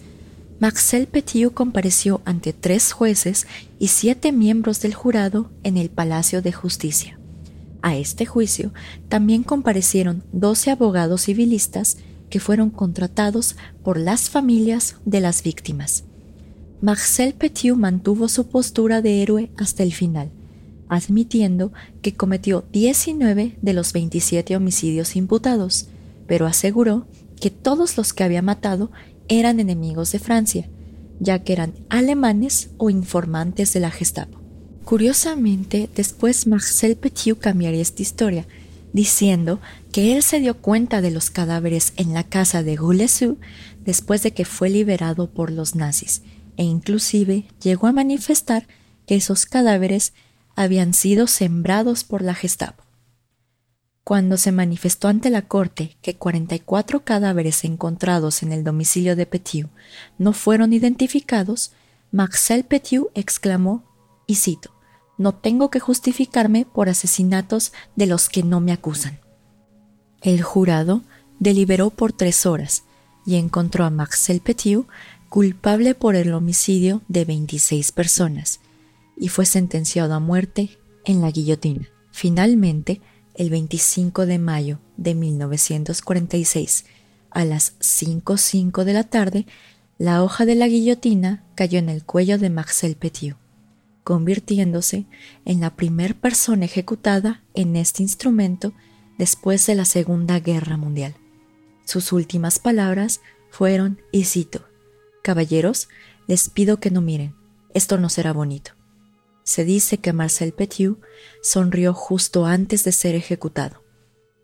Marcel 0.61 1.07
Petiu 1.07 1.51
compareció 1.51 2.21
ante 2.23 2.53
tres 2.53 2.93
jueces 2.93 3.45
y 3.77 3.89
siete 3.89 4.31
miembros 4.31 4.79
del 4.79 4.93
jurado 4.93 5.51
en 5.63 5.75
el 5.75 5.89
Palacio 5.89 6.41
de 6.41 6.53
Justicia. 6.53 7.16
A 7.81 7.95
este 7.95 8.25
juicio 8.25 8.73
también 9.09 9.43
comparecieron 9.43 10.23
12 10.31 10.71
abogados 10.71 11.21
civilistas 11.21 11.97
que 12.29 12.39
fueron 12.39 12.69
contratados 12.69 13.55
por 13.83 13.97
las 13.97 14.29
familias 14.29 14.95
de 15.05 15.21
las 15.21 15.43
víctimas. 15.43 16.03
Marcel 16.81 17.33
Petiu 17.33 17.75
mantuvo 17.75 18.27
su 18.27 18.47
postura 18.47 19.01
de 19.01 19.21
héroe 19.21 19.51
hasta 19.57 19.83
el 19.83 19.93
final, 19.93 20.29
admitiendo 20.89 21.71
que 22.01 22.13
cometió 22.13 22.65
19 22.71 23.57
de 23.61 23.73
los 23.73 23.93
27 23.93 24.55
homicidios 24.55 25.15
imputados, 25.15 25.87
pero 26.27 26.45
aseguró 26.45 27.07
que 27.39 27.49
todos 27.49 27.97
los 27.97 28.13
que 28.13 28.23
había 28.23 28.41
matado 28.41 28.91
eran 29.27 29.59
enemigos 29.59 30.11
de 30.11 30.19
Francia, 30.19 30.69
ya 31.19 31.43
que 31.43 31.53
eran 31.53 31.73
alemanes 31.89 32.69
o 32.77 32.89
informantes 32.89 33.73
de 33.73 33.79
la 33.79 33.91
Gestapo. 33.91 34.36
Curiosamente, 34.87 35.89
después 35.93 36.47
Marcel 36.47 36.95
Petiu 36.95 37.37
cambiaría 37.37 37.81
esta 37.81 38.01
historia, 38.01 38.47
diciendo 38.93 39.59
que 39.91 40.15
él 40.15 40.23
se 40.23 40.39
dio 40.39 40.61
cuenta 40.61 41.01
de 41.01 41.11
los 41.11 41.29
cadáveres 41.29 41.91
en 41.97 42.13
la 42.13 42.23
casa 42.23 42.63
de 42.63 42.77
Goulesu 42.77 43.37
después 43.83 44.23
de 44.23 44.31
que 44.31 44.45
fue 44.45 44.69
liberado 44.69 45.29
por 45.29 45.51
los 45.51 45.75
nazis, 45.75 46.21
e 46.55 46.63
inclusive 46.63 47.49
llegó 47.61 47.87
a 47.87 47.91
manifestar 47.91 48.65
que 49.05 49.17
esos 49.17 49.45
cadáveres 49.45 50.13
habían 50.55 50.93
sido 50.93 51.27
sembrados 51.27 52.05
por 52.05 52.21
la 52.21 52.33
Gestapo. 52.33 52.85
Cuando 54.05 54.37
se 54.37 54.53
manifestó 54.53 55.09
ante 55.09 55.29
la 55.29 55.41
corte 55.41 55.97
que 56.01 56.15
44 56.15 57.03
cadáveres 57.03 57.65
encontrados 57.65 58.41
en 58.41 58.53
el 58.53 58.63
domicilio 58.63 59.17
de 59.17 59.25
Petiu 59.25 59.67
no 60.17 60.31
fueron 60.31 60.71
identificados, 60.71 61.73
Marcel 62.09 62.63
Petiu 62.63 63.09
exclamó, 63.15 63.83
y 64.25 64.35
cito, 64.35 64.76
No 65.17 65.33
tengo 65.33 65.69
que 65.69 65.79
justificarme 65.79 66.65
por 66.65 66.89
asesinatos 66.89 67.73
de 67.95 68.05
los 68.05 68.29
que 68.29 68.43
no 68.43 68.59
me 68.59 68.71
acusan. 68.71 69.19
El 70.21 70.41
jurado 70.41 71.01
deliberó 71.39 71.89
por 71.89 72.13
tres 72.13 72.45
horas 72.45 72.83
y 73.25 73.35
encontró 73.35 73.83
a 73.85 73.89
Marcel 73.89 74.41
Petiu 74.41 74.87
culpable 75.29 75.95
por 75.95 76.15
el 76.15 76.33
homicidio 76.33 77.01
de 77.07 77.25
26 77.25 77.91
personas 77.91 78.61
y 79.17 79.29
fue 79.29 79.45
sentenciado 79.45 80.13
a 80.13 80.19
muerte 80.19 80.77
en 81.05 81.21
la 81.21 81.31
guillotina. 81.31 81.89
Finalmente, 82.11 83.01
el 83.35 83.49
25 83.49 84.25
de 84.25 84.39
mayo 84.39 84.79
de 84.97 85.15
1946, 85.15 86.85
a 87.29 87.45
las 87.45 87.77
5.05 87.79 88.83
de 88.83 88.93
la 88.93 89.03
tarde, 89.03 89.45
la 89.97 90.23
hoja 90.23 90.45
de 90.45 90.55
la 90.55 90.67
guillotina 90.67 91.43
cayó 91.55 91.79
en 91.79 91.89
el 91.89 92.03
cuello 92.03 92.37
de 92.37 92.49
Marcel 92.49 92.95
Petiu, 92.95 93.35
convirtiéndose 94.07 95.05
en 95.43 95.59
la 95.59 95.75
primer 95.75 96.15
persona 96.15 96.63
ejecutada 96.63 97.43
en 97.53 97.75
este 97.75 98.03
instrumento 98.03 98.71
después 99.17 99.65
de 99.67 99.75
la 99.75 99.83
Segunda 99.83 100.39
Guerra 100.39 100.77
Mundial. 100.77 101.15
Sus 101.83 102.13
últimas 102.13 102.57
palabras 102.57 103.19
fueron, 103.49 104.01
y 104.13 104.23
cito, 104.23 104.65
Caballeros, 105.23 105.89
les 106.25 106.49
pido 106.49 106.79
que 106.79 106.89
no 106.89 107.01
miren, 107.01 107.35
esto 107.73 107.97
no 107.97 108.07
será 108.07 108.31
bonito 108.31 108.77
se 109.47 109.63
dice 109.63 109.97
que 109.99 110.11
Marcel 110.11 110.51
Petiu 110.51 110.99
sonrió 111.41 111.93
justo 111.93 112.45
antes 112.45 112.83
de 112.83 112.91
ser 112.91 113.15
ejecutado 113.15 113.81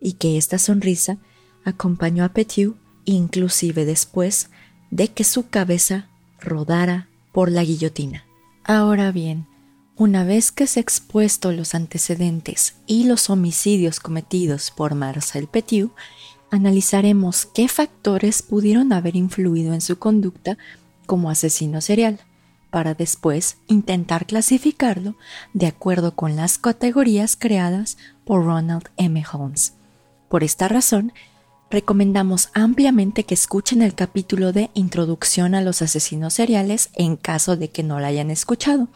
y 0.00 0.14
que 0.14 0.38
esta 0.38 0.58
sonrisa 0.58 1.18
acompañó 1.62 2.24
a 2.24 2.30
Petiu 2.30 2.76
inclusive 3.04 3.84
después 3.84 4.48
de 4.90 5.08
que 5.08 5.24
su 5.24 5.50
cabeza 5.50 6.08
rodara 6.40 7.10
por 7.34 7.50
la 7.50 7.64
guillotina. 7.64 8.24
Ahora 8.64 9.12
bien, 9.12 9.46
una 9.96 10.24
vez 10.24 10.50
que 10.50 10.66
se 10.66 10.80
expuesto 10.80 11.52
los 11.52 11.74
antecedentes 11.74 12.74
y 12.86 13.04
los 13.04 13.30
homicidios 13.30 14.00
cometidos 14.00 14.70
por 14.72 14.94
Marcel 14.94 15.46
Petiu, 15.46 15.92
analizaremos 16.50 17.46
qué 17.46 17.68
factores 17.68 18.42
pudieron 18.42 18.92
haber 18.92 19.14
influido 19.14 19.72
en 19.72 19.80
su 19.80 19.98
conducta 19.98 20.58
como 21.06 21.30
asesino 21.30 21.80
serial 21.80 22.20
para 22.70 22.94
después 22.94 23.58
intentar 23.68 24.26
clasificarlo 24.26 25.14
de 25.52 25.66
acuerdo 25.68 26.16
con 26.16 26.34
las 26.34 26.58
categorías 26.58 27.36
creadas 27.36 27.96
por 28.24 28.44
Ronald 28.44 28.88
M. 28.96 29.22
Holmes. 29.32 29.74
Por 30.28 30.42
esta 30.42 30.66
razón, 30.66 31.12
recomendamos 31.70 32.48
ampliamente 32.52 33.22
que 33.22 33.34
escuchen 33.34 33.80
el 33.80 33.94
capítulo 33.94 34.52
de 34.52 34.70
Introducción 34.74 35.54
a 35.54 35.60
los 35.60 35.82
asesinos 35.82 36.34
seriales 36.34 36.90
en 36.94 37.16
caso 37.16 37.56
de 37.56 37.70
que 37.70 37.84
no 37.84 38.00
lo 38.00 38.06
hayan 38.06 38.32
escuchado, 38.32 38.88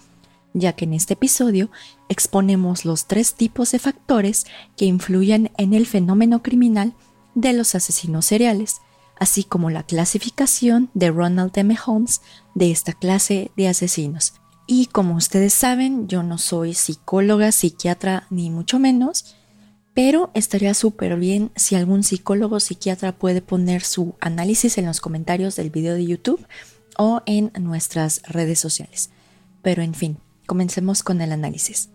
ya 0.54 0.72
que 0.72 0.84
en 0.84 0.94
este 0.94 1.14
episodio 1.14 1.70
exponemos 2.08 2.84
los 2.84 3.06
tres 3.06 3.34
tipos 3.34 3.72
de 3.72 3.78
factores 3.78 4.46
que 4.76 4.87
influyen 4.87 5.50
en 5.56 5.74
el 5.74 5.87
fenómeno 5.87 6.42
criminal 6.42 6.94
de 7.34 7.52
los 7.52 7.74
asesinos 7.74 8.26
seriales, 8.26 8.80
así 9.18 9.44
como 9.44 9.70
la 9.70 9.82
clasificación 9.82 10.90
de 10.94 11.11
Ronald 11.11 11.56
M. 11.56 11.76
Holmes 11.87 12.20
de 12.54 12.70
esta 12.70 12.92
clase 12.92 13.50
de 13.56 13.68
asesinos. 13.68 14.34
Y 14.66 14.87
como 14.87 15.16
ustedes 15.16 15.54
saben, 15.54 16.08
yo 16.08 16.22
no 16.22 16.37
soy 16.38 16.74
psicóloga, 16.74 17.52
psiquiatra, 17.52 18.26
ni 18.28 18.50
mucho 18.50 18.78
menos, 18.78 19.37
pero 19.94 20.30
estaría 20.34 20.74
súper 20.74 21.16
bien 21.16 21.50
si 21.56 21.74
algún 21.74 22.04
psicólogo 22.04 22.56
o 22.56 22.61
psiquiatra 22.61 23.18
puede 23.18 23.40
poner 23.40 23.82
su 23.82 24.14
análisis 24.20 24.78
en 24.78 24.87
los 24.87 25.00
comentarios 25.00 25.56
del 25.56 25.70
video 25.70 25.94
de 25.94 26.06
YouTube 26.06 26.46
o 26.96 27.22
en 27.26 27.50
nuestras 27.58 28.22
redes 28.24 28.61
sociales. 28.61 29.11
Pero 29.62 29.82
en 29.82 29.94
fin, 29.94 30.18
comencemos 30.48 31.04
con 31.04 31.20
el 31.20 31.30
análisis. 31.30 31.90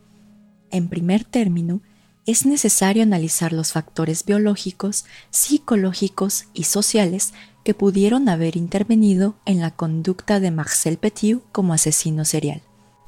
En 0.72 0.88
primer 0.88 1.26
término, 1.26 1.82
es 2.26 2.46
necesario 2.46 3.04
analizar 3.04 3.52
los 3.52 3.74
factores 3.74 4.24
biológicos, 4.24 5.06
psicológicos 5.30 6.46
y 6.54 6.64
sociales 6.64 7.34
que 7.66 7.74
pudieron 7.74 8.30
haber 8.30 8.56
intervenido 8.56 9.36
en 9.46 9.60
la 9.60 9.72
conducta 9.72 10.40
de 10.40 10.52
Marcel 10.52 10.98
Petiu 10.98 11.42
como 11.52 11.74
asesino 11.74 12.24
serial. 12.24 12.62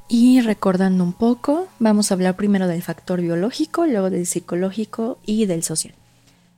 Y 0.09 0.41
recordando 0.41 1.03
un 1.03 1.13
poco, 1.13 1.67
vamos 1.79 2.11
a 2.11 2.15
hablar 2.15 2.35
primero 2.35 2.67
del 2.67 2.81
factor 2.81 3.21
biológico, 3.21 3.85
luego 3.85 4.09
del 4.09 4.25
psicológico 4.25 5.19
y 5.25 5.45
del 5.45 5.63
social. 5.63 5.93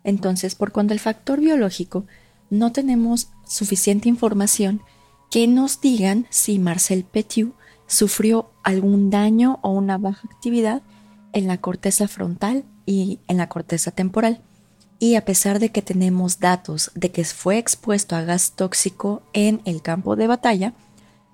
Entonces, 0.03 0.55
por 0.55 0.71
cuanto 0.71 0.93
al 0.93 0.99
factor 0.99 1.39
biológico, 1.39 2.05
no 2.49 2.71
tenemos 2.71 3.29
suficiente 3.45 4.09
información 4.09 4.81
que 5.29 5.47
nos 5.47 5.81
digan 5.81 6.25
si 6.29 6.57
Marcel 6.57 7.03
Petiu 7.03 7.53
sufrió 7.87 8.51
algún 8.63 9.09
daño 9.09 9.59
o 9.63 9.71
una 9.71 9.97
baja 9.97 10.27
actividad 10.31 10.83
en 11.33 11.47
la 11.47 11.57
corteza 11.57 12.07
frontal 12.07 12.65
y 12.85 13.19
en 13.27 13.37
la 13.37 13.49
corteza 13.49 13.91
temporal. 13.91 14.41
Y 14.99 15.15
a 15.15 15.25
pesar 15.25 15.59
de 15.59 15.69
que 15.69 15.81
tenemos 15.81 16.39
datos 16.39 16.91
de 16.95 17.11
que 17.11 17.23
fue 17.23 17.57
expuesto 17.57 18.15
a 18.15 18.23
gas 18.23 18.53
tóxico 18.55 19.21
en 19.33 19.61
el 19.65 19.81
campo 19.81 20.15
de 20.15 20.27
batalla, 20.27 20.73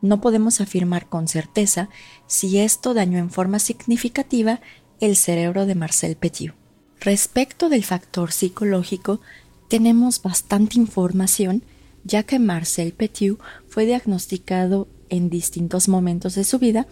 no 0.02 0.20
podemos 0.20 0.60
afirmar 0.60 1.08
con 1.08 1.28
certeza 1.28 1.90
si 2.28 2.60
esto 2.60 2.94
dañó 2.94 3.20
en 3.20 3.30
forma 3.30 3.60
significativa 3.60 4.60
el 5.00 5.16
cerebro 5.16 5.66
de 5.66 5.76
Marcel 5.76 6.18
Petiu. 6.18 6.54
Respecto 7.00 7.70
del 7.70 7.86
factor 7.86 8.32
psicológico, 8.32 9.22
tenemos 9.70 10.22
bastante 10.22 10.78
información 10.78 11.64
ya 12.04 12.24
que 12.24 12.38
Marcel 12.38 12.92
Petiu 12.92 13.40
fue 13.70 13.86
diagnosticado 13.86 14.88
en 15.14 15.30
distintos 15.30 15.88
momentos 15.88 16.34
de 16.34 16.44
su 16.44 16.58
vida 16.58 16.88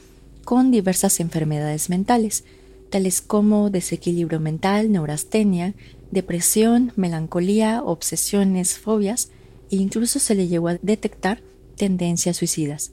con 0.46 0.70
diversas 0.70 1.20
enfermedades 1.20 1.90
mentales, 1.90 2.44
tales 2.92 3.20
como 3.20 3.72
desequilibrio 3.72 4.40
mental, 4.40 4.92
neurastenia, 4.92 5.74
depresión, 6.12 6.94
melancolía, 6.96 7.82
obsesiones, 7.84 8.78
fobias 8.78 9.30
e 9.72 9.78
incluso 9.78 10.20
se 10.20 10.36
le 10.36 10.48
llegó 10.48 10.68
a 10.68 10.78
detectar 10.84 11.42
tendencias 11.78 12.38
suicidas. 12.38 12.92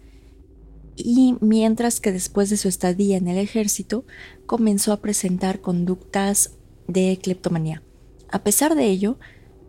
Y 0.96 1.36
mientras 1.40 2.00
que 2.00 2.10
después 2.10 2.48
de 2.48 2.56
su 2.56 2.68
estadía 2.68 3.18
en 3.18 3.28
el 3.28 3.36
ejército 3.36 4.06
comenzó 4.46 4.92
a 4.94 5.00
presentar 5.00 5.60
conductas 5.60 6.52
de 6.86 7.18
cleptomanía. 7.22 7.82
A 8.30 8.42
pesar 8.42 8.74
de 8.74 8.86
ello, 8.86 9.18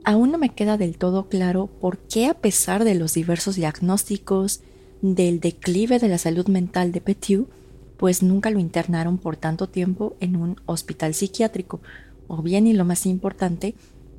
aún 0.06 0.32
no 0.32 0.38
me 0.38 0.56
queda 0.56 0.78
del 0.78 0.98
todo 0.98 1.28
claro 1.28 1.68
por 1.68 1.98
qué 1.98 2.28
a 2.28 2.34
pesar 2.34 2.86
de 2.86 2.96
los 2.96 3.14
diversos 3.14 3.58
diagnósticos, 3.58 4.62
del 5.02 5.40
declive 5.40 6.00
de 6.00 6.10
la 6.10 6.18
salud 6.18 6.48
mental 6.48 6.92
de 6.92 7.02
Petiu, 7.02 7.48
pues 7.98 8.24
nunca 8.24 8.50
lo 8.50 8.60
internaron 8.60 9.18
por 9.18 9.36
tanto 9.36 9.68
tiempo 9.68 10.16
en 10.20 10.36
un 10.36 10.62
hospital 10.66 11.14
psiquiátrico, 11.14 11.82
o 12.28 12.42
bien 12.42 12.68
y 12.68 12.74
lo 12.74 12.86
más 12.86 13.06
importante, 13.06 13.76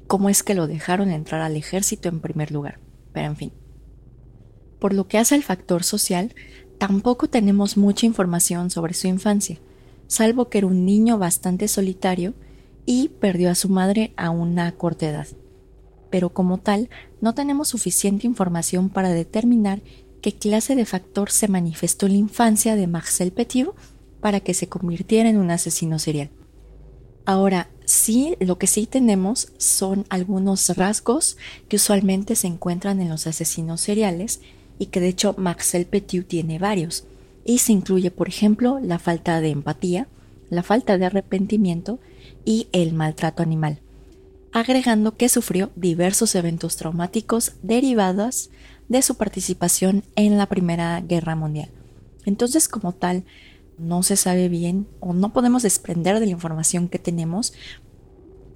cómo 0.07 0.29
es 0.29 0.43
que 0.43 0.55
lo 0.55 0.67
dejaron 0.67 1.11
entrar 1.11 1.41
al 1.41 1.57
ejército 1.57 2.09
en 2.09 2.21
primer 2.21 2.51
lugar. 2.51 2.79
Pero 3.13 3.29
en 3.29 3.37
fin. 3.37 3.53
Por 4.79 4.95
lo 4.95 5.07
que 5.07 5.19
hace 5.19 5.35
al 5.35 5.43
factor 5.43 5.85
social, 5.85 6.35
tampoco 6.79 7.29
tenemos 7.29 7.77
mucha 7.77 8.07
información 8.07 8.71
sobre 8.71 8.95
su 8.95 9.07
infancia, 9.07 9.59
salvo 10.07 10.49
que 10.49 10.59
era 10.59 10.67
un 10.67 10.85
niño 10.85 11.19
bastante 11.19 11.69
solitario 11.69 12.35
y 12.87 13.09
perdió 13.09 13.51
a 13.51 13.55
su 13.55 13.69
madre 13.69 14.13
a 14.17 14.31
una 14.31 14.73
corta 14.73 15.09
edad. 15.09 15.29
Pero 16.11 16.31
como 16.31 16.59
tal, 16.59 16.91
no 17.21 17.35
tenemos 17.35 17.69
suficiente 17.69 18.27
información 18.27 18.89
para 18.89 19.11
determinar 19.11 19.81
qué 20.21 20.33
clase 20.33 20.75
de 20.77 20.85
factor 20.85 21.31
se 21.31 21.49
manifestó 21.49 22.07
en 22.07 22.13
la 22.13 22.19
infancia 22.19 22.77
de 22.77 22.87
Marcel 22.87 23.33
Petiot 23.33 23.75
para 24.21 24.41
que 24.41 24.55
se 24.55 24.69
convirtiera 24.69 25.29
en 25.29 25.39
un 25.39 25.51
asesino 25.51 25.99
serial. 25.99 26.31
Ahora, 27.25 27.69
sí, 27.85 28.37
lo 28.41 28.59
que 28.59 28.67
sí 28.67 28.87
tenemos 28.87 29.53
son 29.59 30.07
algunos 30.09 30.69
rasgos 30.77 31.37
que 31.69 31.77
usualmente 31.77 32.35
se 32.35 32.47
encuentran 32.47 33.01
en 33.01 33.09
los 33.09 33.27
asesinos 33.27 33.81
seriales 33.81 34.41
y 34.79 34.87
que 34.87 35.01
de 35.01 35.09
hecho 35.09 35.35
Marcel 35.37 35.87
Petiot 35.87 36.27
tiene 36.27 36.59
varios. 36.59 37.05
Y 37.45 37.59
se 37.59 37.73
incluye, 37.73 38.11
por 38.11 38.29
ejemplo, 38.29 38.79
la 38.83 38.99
falta 38.99 39.41
de 39.41 39.51
empatía, 39.51 40.09
la 40.51 40.63
falta 40.63 40.99
de 40.99 41.07
arrepentimiento 41.07 42.01
y 42.45 42.69
el 42.73 42.93
maltrato 42.93 43.43
animal, 43.43 43.81
agregando 44.53 45.17
que 45.17 45.29
sufrió 45.29 45.71
diversos 45.77 46.35
eventos 46.35 46.77
traumáticos 46.77 47.53
derivados 47.63 48.51
de 48.91 49.01
su 49.01 49.15
participación 49.15 50.05
en 50.17 50.37
la 50.37 50.47
Primera 50.47 51.01
Guerra 51.01 51.37
Mundial. 51.37 51.71
Entonces, 52.27 52.69
como 52.69 52.93
tal, 52.93 53.25
no 53.79 54.03
se 54.03 54.17
sabe 54.17 54.49
bien 54.49 54.87
o 54.99 55.15
no 55.15 55.33
podemos 55.33 55.63
desprender 55.63 56.21
de 56.21 56.27
la 56.27 56.33
información 56.33 56.89
que 56.89 56.99
tenemos 56.99 57.55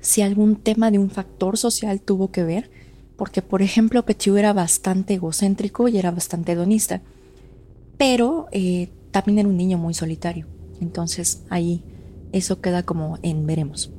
si 0.01 0.21
algún 0.21 0.57
tema 0.57 0.91
de 0.91 0.99
un 0.99 1.09
factor 1.09 1.57
social 1.57 2.03
tuvo 2.03 2.31
que 2.31 2.45
ver, 2.45 2.71
porque 3.17 3.41
por 3.41 3.63
ejemplo 3.63 4.05
Petiot 4.05 4.37
era 4.37 4.53
bastante 4.53 5.15
egocéntrico 5.15 5.89
y 5.89 5.97
era 5.97 6.11
bastante 6.11 6.53
hedonista, 6.53 7.01
pero 7.97 8.49
eh, 8.53 8.91
también 9.13 9.39
era 9.39 9.49
un 9.49 9.57
niño 9.57 9.79
muy 9.79 9.95
solitario. 9.95 10.47
Entonces 10.81 11.45
ahí 11.49 11.83
eso 12.33 12.61
queda 12.61 12.83
como 12.83 13.19
en 13.23 13.47
veremos. 13.47 13.93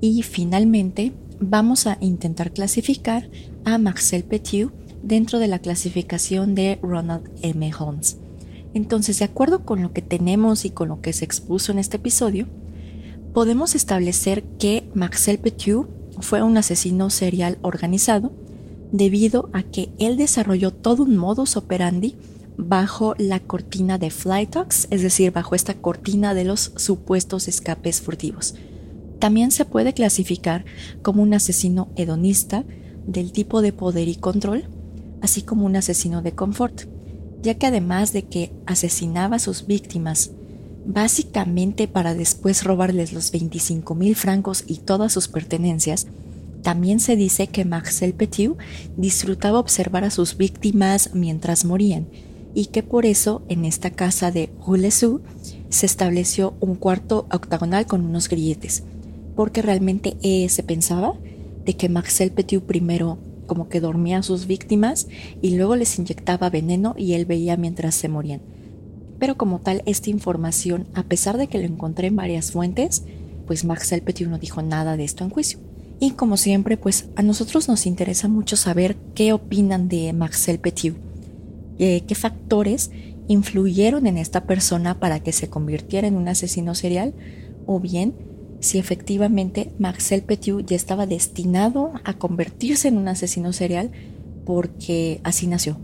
Y 0.00 0.22
finalmente 0.22 1.12
vamos 1.40 1.88
a 1.88 1.96
intentar 2.00 2.52
clasificar 2.52 3.28
a 3.64 3.78
Marcel 3.78 4.22
Petiot 4.22 4.72
dentro 5.02 5.38
de 5.38 5.48
la 5.48 5.58
clasificación 5.58 6.54
de 6.54 6.78
Ronald 6.82 7.30
M. 7.42 7.70
Holmes. 7.78 8.18
Entonces, 8.74 9.18
de 9.18 9.26
acuerdo 9.26 9.64
con 9.64 9.82
lo 9.82 9.92
que 9.92 10.02
tenemos 10.02 10.64
y 10.64 10.70
con 10.70 10.88
lo 10.88 11.00
que 11.00 11.12
se 11.12 11.24
expuso 11.24 11.72
en 11.72 11.78
este 11.78 11.98
episodio, 11.98 12.46
podemos 13.34 13.74
establecer 13.74 14.42
que 14.58 14.88
Marcel 14.94 15.38
Petiot 15.38 15.88
fue 16.20 16.42
un 16.42 16.56
asesino 16.56 17.10
serial 17.10 17.58
organizado 17.62 18.32
debido 18.92 19.48
a 19.52 19.62
que 19.62 19.90
él 19.98 20.16
desarrolló 20.16 20.70
todo 20.70 21.02
un 21.02 21.16
modus 21.16 21.56
operandi 21.56 22.14
bajo 22.56 23.14
la 23.18 23.40
cortina 23.40 23.98
de 23.98 24.10
Flytox, 24.10 24.86
es 24.90 25.02
decir, 25.02 25.32
bajo 25.32 25.54
esta 25.54 25.74
cortina 25.74 26.34
de 26.34 26.44
los 26.44 26.72
supuestos 26.76 27.48
escapes 27.48 28.00
furtivos. 28.00 28.54
También 29.18 29.50
se 29.50 29.64
puede 29.64 29.94
clasificar 29.94 30.64
como 31.00 31.22
un 31.22 31.32
asesino 31.32 31.88
hedonista 31.96 32.64
del 33.06 33.32
tipo 33.32 33.62
de 33.62 33.72
poder 33.72 34.08
y 34.08 34.16
control, 34.16 34.64
así 35.22 35.42
como 35.42 35.64
un 35.64 35.76
asesino 35.76 36.20
de 36.20 36.32
confort, 36.32 36.82
ya 37.42 37.54
que 37.54 37.66
además 37.66 38.12
de 38.12 38.24
que 38.24 38.52
asesinaba 38.66 39.36
a 39.36 39.40
sus 39.40 39.66
víctimas 39.66 40.32
básicamente 40.84 41.88
para 41.88 42.14
después 42.14 42.64
robarles 42.64 43.12
los 43.12 43.30
25 43.30 43.94
mil 43.94 44.16
francos 44.16 44.64
y 44.66 44.78
todas 44.78 45.12
sus 45.12 45.28
pertenencias, 45.28 46.06
también 46.62 47.00
se 47.00 47.16
dice 47.16 47.48
que 47.48 47.64
Marcel 47.64 48.14
Petiot 48.14 48.56
disfrutaba 48.96 49.58
observar 49.58 50.04
a 50.04 50.10
sus 50.10 50.36
víctimas 50.36 51.10
mientras 51.12 51.64
morían 51.64 52.06
y 52.54 52.66
que 52.66 52.82
por 52.82 53.06
eso 53.06 53.42
en 53.48 53.64
esta 53.64 53.90
casa 53.90 54.30
de 54.30 54.50
Roulesou 54.64 55.20
se 55.70 55.86
estableció 55.86 56.54
un 56.60 56.74
cuarto 56.74 57.26
octagonal 57.32 57.86
con 57.86 58.04
unos 58.04 58.28
grilletes, 58.28 58.84
porque 59.34 59.62
realmente 59.62 60.16
se 60.48 60.62
pensaba 60.62 61.14
de 61.64 61.74
que 61.74 61.88
Marcel 61.88 62.30
Petiot 62.30 62.64
primero 62.64 63.18
como 63.46 63.68
que 63.68 63.80
dormía 63.80 64.18
a 64.18 64.22
sus 64.22 64.46
víctimas 64.46 65.08
y 65.40 65.56
luego 65.56 65.76
les 65.76 65.98
inyectaba 65.98 66.50
veneno 66.50 66.94
y 66.96 67.14
él 67.14 67.26
veía 67.26 67.56
mientras 67.56 67.94
se 67.94 68.08
morían. 68.08 68.40
Pero 69.18 69.36
como 69.36 69.60
tal, 69.60 69.82
esta 69.86 70.10
información, 70.10 70.88
a 70.94 71.04
pesar 71.04 71.38
de 71.38 71.46
que 71.46 71.58
lo 71.58 71.64
encontré 71.64 72.08
en 72.08 72.16
varias 72.16 72.50
fuentes, 72.50 73.04
pues 73.46 73.64
Marcel 73.64 74.02
Petiot 74.02 74.30
no 74.30 74.38
dijo 74.38 74.62
nada 74.62 74.96
de 74.96 75.04
esto 75.04 75.24
en 75.24 75.30
juicio. 75.30 75.58
Y 76.00 76.12
como 76.12 76.36
siempre, 76.36 76.76
pues 76.76 77.06
a 77.14 77.22
nosotros 77.22 77.68
nos 77.68 77.86
interesa 77.86 78.26
mucho 78.26 78.56
saber 78.56 78.96
qué 79.14 79.32
opinan 79.32 79.88
de 79.88 80.12
Marcel 80.12 80.58
Petiot, 80.58 80.96
eh, 81.78 82.02
qué 82.06 82.14
factores 82.16 82.90
influyeron 83.28 84.06
en 84.08 84.18
esta 84.18 84.44
persona 84.44 84.98
para 84.98 85.20
que 85.20 85.32
se 85.32 85.48
convirtiera 85.48 86.08
en 86.08 86.16
un 86.16 86.26
asesino 86.26 86.74
serial, 86.74 87.14
o 87.66 87.78
bien 87.78 88.14
si 88.62 88.78
efectivamente 88.78 89.72
Marcel 89.78 90.22
Petiot 90.22 90.64
ya 90.64 90.76
estaba 90.76 91.06
destinado 91.06 91.92
a 92.04 92.14
convertirse 92.14 92.86
en 92.86 92.96
un 92.96 93.08
asesino 93.08 93.52
serial 93.52 93.90
porque 94.46 95.20
así 95.24 95.48
nació. 95.48 95.78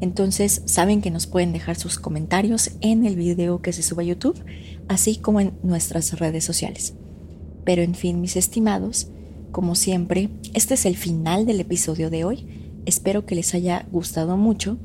Entonces 0.00 0.62
saben 0.64 1.02
que 1.02 1.10
nos 1.10 1.26
pueden 1.26 1.52
dejar 1.52 1.76
sus 1.76 1.98
comentarios 1.98 2.72
en 2.80 3.04
el 3.04 3.16
video 3.16 3.60
que 3.60 3.74
se 3.74 3.82
sube 3.82 4.02
a 4.02 4.06
YouTube, 4.06 4.42
así 4.88 5.16
como 5.16 5.40
en 5.40 5.52
nuestras 5.62 6.18
redes 6.18 6.42
sociales. 6.44 6.94
Pero 7.64 7.82
en 7.82 7.94
fin, 7.94 8.22
mis 8.22 8.36
estimados, 8.36 9.08
como 9.52 9.74
siempre, 9.74 10.30
este 10.54 10.74
es 10.74 10.86
el 10.86 10.96
final 10.96 11.44
del 11.44 11.60
episodio 11.60 12.08
de 12.08 12.24
hoy. 12.24 12.46
Espero 12.86 13.26
que 13.26 13.34
les 13.34 13.54
haya 13.54 13.86
gustado 13.92 14.38
mucho 14.38 14.78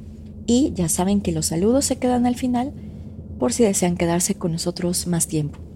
y 0.48 0.74
ya 0.76 0.90
saben 0.90 1.22
que 1.22 1.32
los 1.32 1.46
saludos 1.46 1.86
se 1.86 1.98
quedan 1.98 2.26
al 2.26 2.36
final 2.36 2.74
por 3.40 3.54
si 3.54 3.64
desean 3.64 3.96
quedarse 3.96 4.36
con 4.36 4.52
nosotros 4.52 5.08
más 5.08 5.28
tiempo. 5.28 5.71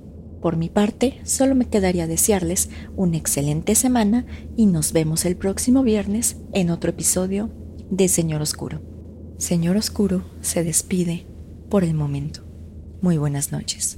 Por 0.45 0.57
mi 0.57 0.69
parte, 0.69 1.19
solo 1.23 1.55
me 1.55 1.65
quedaría 1.69 2.05
desearles 2.05 2.69
una 2.95 3.17
excelente 3.17 3.73
semana 3.73 4.27
y 4.55 4.67
nos 4.67 4.93
vemos 4.93 5.25
el 5.25 5.37
próximo 5.37 5.81
viernes 5.81 6.37
en 6.53 6.69
otro 6.69 6.91
episodio 6.91 7.49
de 7.89 8.07
Señor 8.07 8.43
Oscuro. 8.43 8.79
Señor 9.39 9.75
Oscuro 9.75 10.23
se 10.41 10.63
despide 10.63 11.25
por 11.67 11.83
el 11.83 11.95
momento. 11.95 12.41
Muy 13.01 13.17
buenas 13.17 13.51
noches. 13.51 13.97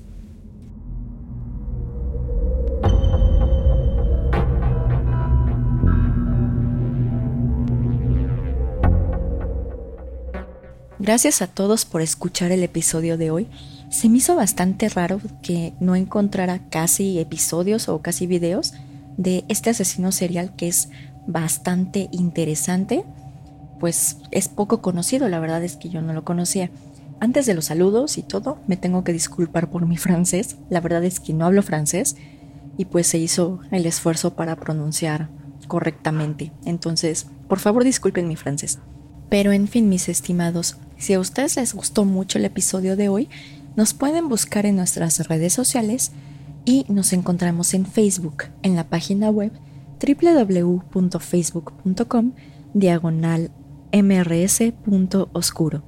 Gracias 10.98 11.42
a 11.42 11.48
todos 11.48 11.84
por 11.84 12.02
escuchar 12.02 12.54
el 12.54 12.64
episodio 12.64 13.18
de 13.18 13.32
hoy 13.32 13.48
se 13.90 14.10
me 14.10 14.18
hizo 14.18 14.36
bastante 14.36 14.90
raro 14.90 15.20
que 15.42 15.74
no 15.80 15.96
encontrara 15.96 16.60
casi 16.70 17.20
episodios 17.20 17.90
o 17.90 18.02
casi 18.02 18.28
videos 18.28 18.74
de 19.18 19.46
este 19.48 19.70
asesino 19.70 20.12
serial 20.12 20.56
que 20.56 20.68
es 20.68 20.90
bastante 21.26 22.10
interesante, 22.12 23.04
pues 23.80 24.18
es 24.32 24.48
poco 24.48 24.82
conocido, 24.82 25.30
la 25.30 25.40
verdad 25.40 25.64
es 25.64 25.76
que 25.76 25.90
yo 25.90 26.02
no 26.02 26.14
lo 26.14 26.24
conocía. 26.24 26.70
Antes 27.20 27.46
de 27.46 27.54
los 27.54 27.66
saludos 27.66 28.18
y 28.18 28.24
todo, 28.24 28.60
me 28.68 28.78
tengo 28.78 29.04
que 29.04 29.14
disculpar 29.14 29.70
por 29.70 29.86
mi 29.88 29.98
francés, 29.98 30.58
la 30.70 30.82
verdad 30.82 31.04
es 31.04 31.20
que 31.20 31.34
no 31.34 31.46
hablo 31.46 31.64
francés 31.64 32.16
y 32.78 32.86
pues 32.86 33.08
se 33.08 33.18
hizo 33.18 33.60
el 33.72 33.86
esfuerzo 33.86 34.36
para 34.36 34.56
pronunciar 34.56 35.30
correctamente. 35.68 36.52
Entonces, 36.66 37.28
por 37.48 37.60
favor 37.60 37.84
disculpen 37.84 38.28
mi 38.28 38.36
francés. 38.36 38.80
Pero 39.30 39.52
en 39.52 39.68
fin, 39.68 39.90
mis 39.90 40.08
estimados, 40.08 40.78
si 40.98 41.14
a 41.14 41.20
ustedes 41.20 41.58
les 41.58 41.74
gustó 41.74 42.06
mucho 42.06 42.38
el 42.38 42.46
episodio 42.46 42.96
de 42.96 43.10
hoy, 43.10 43.30
nos 43.78 43.94
pueden 43.94 44.28
buscar 44.28 44.66
en 44.66 44.76
nuestras 44.76 45.26
redes 45.30 45.54
sociales 45.54 46.12
y 46.66 46.86
nos 46.90 47.14
encontramos 47.14 47.74
en 47.74 47.86
Facebook, 47.86 48.44
en 48.64 48.76
la 48.76 48.90
página 48.90 49.30
web 49.30 49.54
www.facebook.com 50.06 52.34
diagonal 52.74 53.52
mrs.oscuro. 53.94 55.84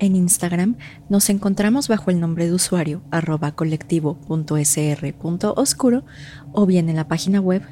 En 0.00 0.16
Instagram 0.16 0.74
nos 1.08 1.30
encontramos 1.30 1.86
bajo 1.86 2.10
el 2.10 2.18
nombre 2.18 2.46
de 2.46 2.54
usuario 2.54 3.02
arroba 3.12 3.52
colectivo.sr.oscuro 3.52 6.04
o 6.52 6.66
bien 6.66 6.88
en 6.88 6.96
la 6.96 7.06
página 7.06 7.40
web 7.40 7.62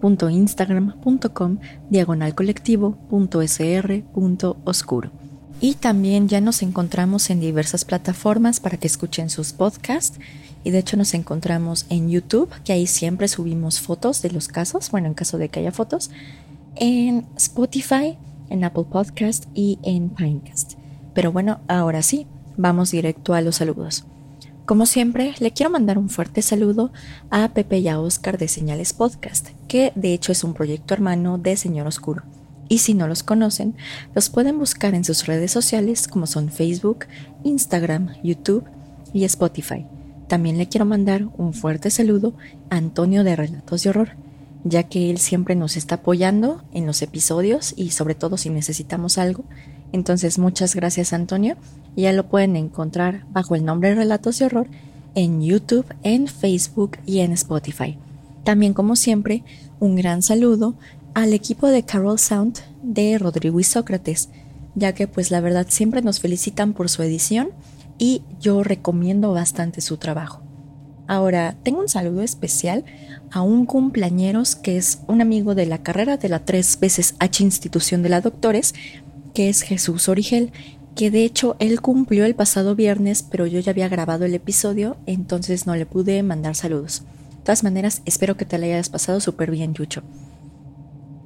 www.instagram.com 0.00 1.58
diagonal 1.90 2.34
colectivo.sr.oscuro. 2.34 5.25
Y 5.60 5.74
también 5.74 6.28
ya 6.28 6.40
nos 6.40 6.62
encontramos 6.62 7.30
en 7.30 7.40
diversas 7.40 7.84
plataformas 7.84 8.60
para 8.60 8.76
que 8.76 8.86
escuchen 8.86 9.30
sus 9.30 9.52
podcasts. 9.52 10.18
Y 10.64 10.70
de 10.70 10.78
hecho 10.78 10.96
nos 10.96 11.14
encontramos 11.14 11.86
en 11.88 12.10
YouTube, 12.10 12.50
que 12.64 12.72
ahí 12.72 12.86
siempre 12.86 13.28
subimos 13.28 13.80
fotos 13.80 14.20
de 14.20 14.30
los 14.30 14.48
casos, 14.48 14.90
bueno, 14.90 15.06
en 15.06 15.14
caso 15.14 15.38
de 15.38 15.48
que 15.48 15.60
haya 15.60 15.72
fotos, 15.72 16.10
en 16.74 17.26
Spotify, 17.36 18.18
en 18.50 18.64
Apple 18.64 18.84
Podcast 18.90 19.46
y 19.54 19.78
en 19.82 20.10
Pinecast. 20.10 20.74
Pero 21.14 21.32
bueno, 21.32 21.60
ahora 21.68 22.02
sí, 22.02 22.26
vamos 22.56 22.90
directo 22.90 23.32
a 23.34 23.40
los 23.40 23.56
saludos. 23.56 24.04
Como 24.66 24.84
siempre, 24.84 25.34
le 25.38 25.52
quiero 25.52 25.70
mandar 25.70 25.96
un 25.96 26.10
fuerte 26.10 26.42
saludo 26.42 26.92
a 27.30 27.48
Pepe 27.50 27.78
y 27.78 27.88
a 27.88 28.00
Oscar 28.00 28.36
de 28.36 28.48
Señales 28.48 28.92
Podcast, 28.92 29.50
que 29.68 29.92
de 29.94 30.12
hecho 30.12 30.32
es 30.32 30.42
un 30.42 30.54
proyecto 30.54 30.92
hermano 30.92 31.38
de 31.38 31.56
Señor 31.56 31.86
Oscuro. 31.86 32.24
Y 32.68 32.78
si 32.78 32.94
no 32.94 33.06
los 33.08 33.22
conocen, 33.22 33.76
los 34.14 34.28
pueden 34.28 34.58
buscar 34.58 34.94
en 34.94 35.04
sus 35.04 35.26
redes 35.26 35.52
sociales 35.52 36.08
como 36.08 36.26
son 36.26 36.50
Facebook, 36.50 37.06
Instagram, 37.44 38.14
YouTube 38.22 38.64
y 39.12 39.24
Spotify. 39.24 39.86
También 40.28 40.58
le 40.58 40.68
quiero 40.68 40.84
mandar 40.84 41.28
un 41.36 41.54
fuerte 41.54 41.90
saludo 41.90 42.34
a 42.70 42.76
Antonio 42.76 43.22
de 43.22 43.36
Relatos 43.36 43.82
de 43.82 43.90
Horror, 43.90 44.10
ya 44.64 44.82
que 44.82 45.10
él 45.10 45.18
siempre 45.18 45.54
nos 45.54 45.76
está 45.76 45.96
apoyando 45.96 46.64
en 46.72 46.86
los 46.86 47.02
episodios 47.02 47.72
y 47.76 47.90
sobre 47.90 48.16
todo 48.16 48.36
si 48.36 48.50
necesitamos 48.50 49.18
algo. 49.18 49.44
Entonces 49.92 50.38
muchas 50.38 50.74
gracias 50.74 51.12
Antonio. 51.12 51.56
Ya 51.96 52.12
lo 52.12 52.28
pueden 52.28 52.56
encontrar 52.56 53.24
bajo 53.30 53.54
el 53.54 53.64
nombre 53.64 53.94
Relatos 53.94 54.38
de 54.38 54.46
Horror 54.46 54.68
en 55.14 55.40
YouTube, 55.40 55.86
en 56.02 56.26
Facebook 56.26 56.98
y 57.06 57.20
en 57.20 57.32
Spotify. 57.32 57.96
También 58.44 58.74
como 58.74 58.96
siempre, 58.96 59.44
un 59.80 59.96
gran 59.96 60.22
saludo 60.22 60.74
al 61.16 61.32
equipo 61.32 61.68
de 61.68 61.82
Carol 61.82 62.18
Sound 62.18 62.58
de 62.82 63.16
Rodrigo 63.16 63.58
y 63.58 63.64
Sócrates, 63.64 64.28
ya 64.74 64.92
que 64.92 65.08
pues 65.08 65.30
la 65.30 65.40
verdad 65.40 65.64
siempre 65.66 66.02
nos 66.02 66.20
felicitan 66.20 66.74
por 66.74 66.90
su 66.90 67.02
edición 67.02 67.48
y 67.96 68.20
yo 68.38 68.62
recomiendo 68.62 69.32
bastante 69.32 69.80
su 69.80 69.96
trabajo. 69.96 70.42
Ahora, 71.08 71.56
tengo 71.62 71.80
un 71.80 71.88
saludo 71.88 72.20
especial 72.20 72.84
a 73.30 73.40
un 73.40 73.64
cumpleañeros 73.64 74.56
que 74.56 74.76
es 74.76 74.98
un 75.06 75.22
amigo 75.22 75.54
de 75.54 75.64
la 75.64 75.82
carrera 75.82 76.18
de 76.18 76.28
la 76.28 76.44
tres 76.44 76.78
veces 76.80 77.14
H 77.18 77.42
institución 77.42 78.02
de 78.02 78.10
la 78.10 78.20
doctores, 78.20 78.74
que 79.32 79.48
es 79.48 79.62
Jesús 79.62 80.10
Origel, 80.10 80.52
que 80.94 81.10
de 81.10 81.24
hecho 81.24 81.56
él 81.60 81.80
cumplió 81.80 82.26
el 82.26 82.34
pasado 82.34 82.74
viernes, 82.74 83.22
pero 83.22 83.46
yo 83.46 83.58
ya 83.60 83.70
había 83.70 83.88
grabado 83.88 84.26
el 84.26 84.34
episodio, 84.34 84.98
entonces 85.06 85.66
no 85.66 85.76
le 85.76 85.86
pude 85.86 86.22
mandar 86.22 86.54
saludos. 86.54 87.04
De 87.38 87.44
todas 87.44 87.64
maneras, 87.64 88.02
espero 88.04 88.36
que 88.36 88.44
te 88.44 88.58
le 88.58 88.74
hayas 88.74 88.90
pasado 88.90 89.20
súper 89.20 89.50
bien, 89.50 89.72
Yucho. 89.72 90.02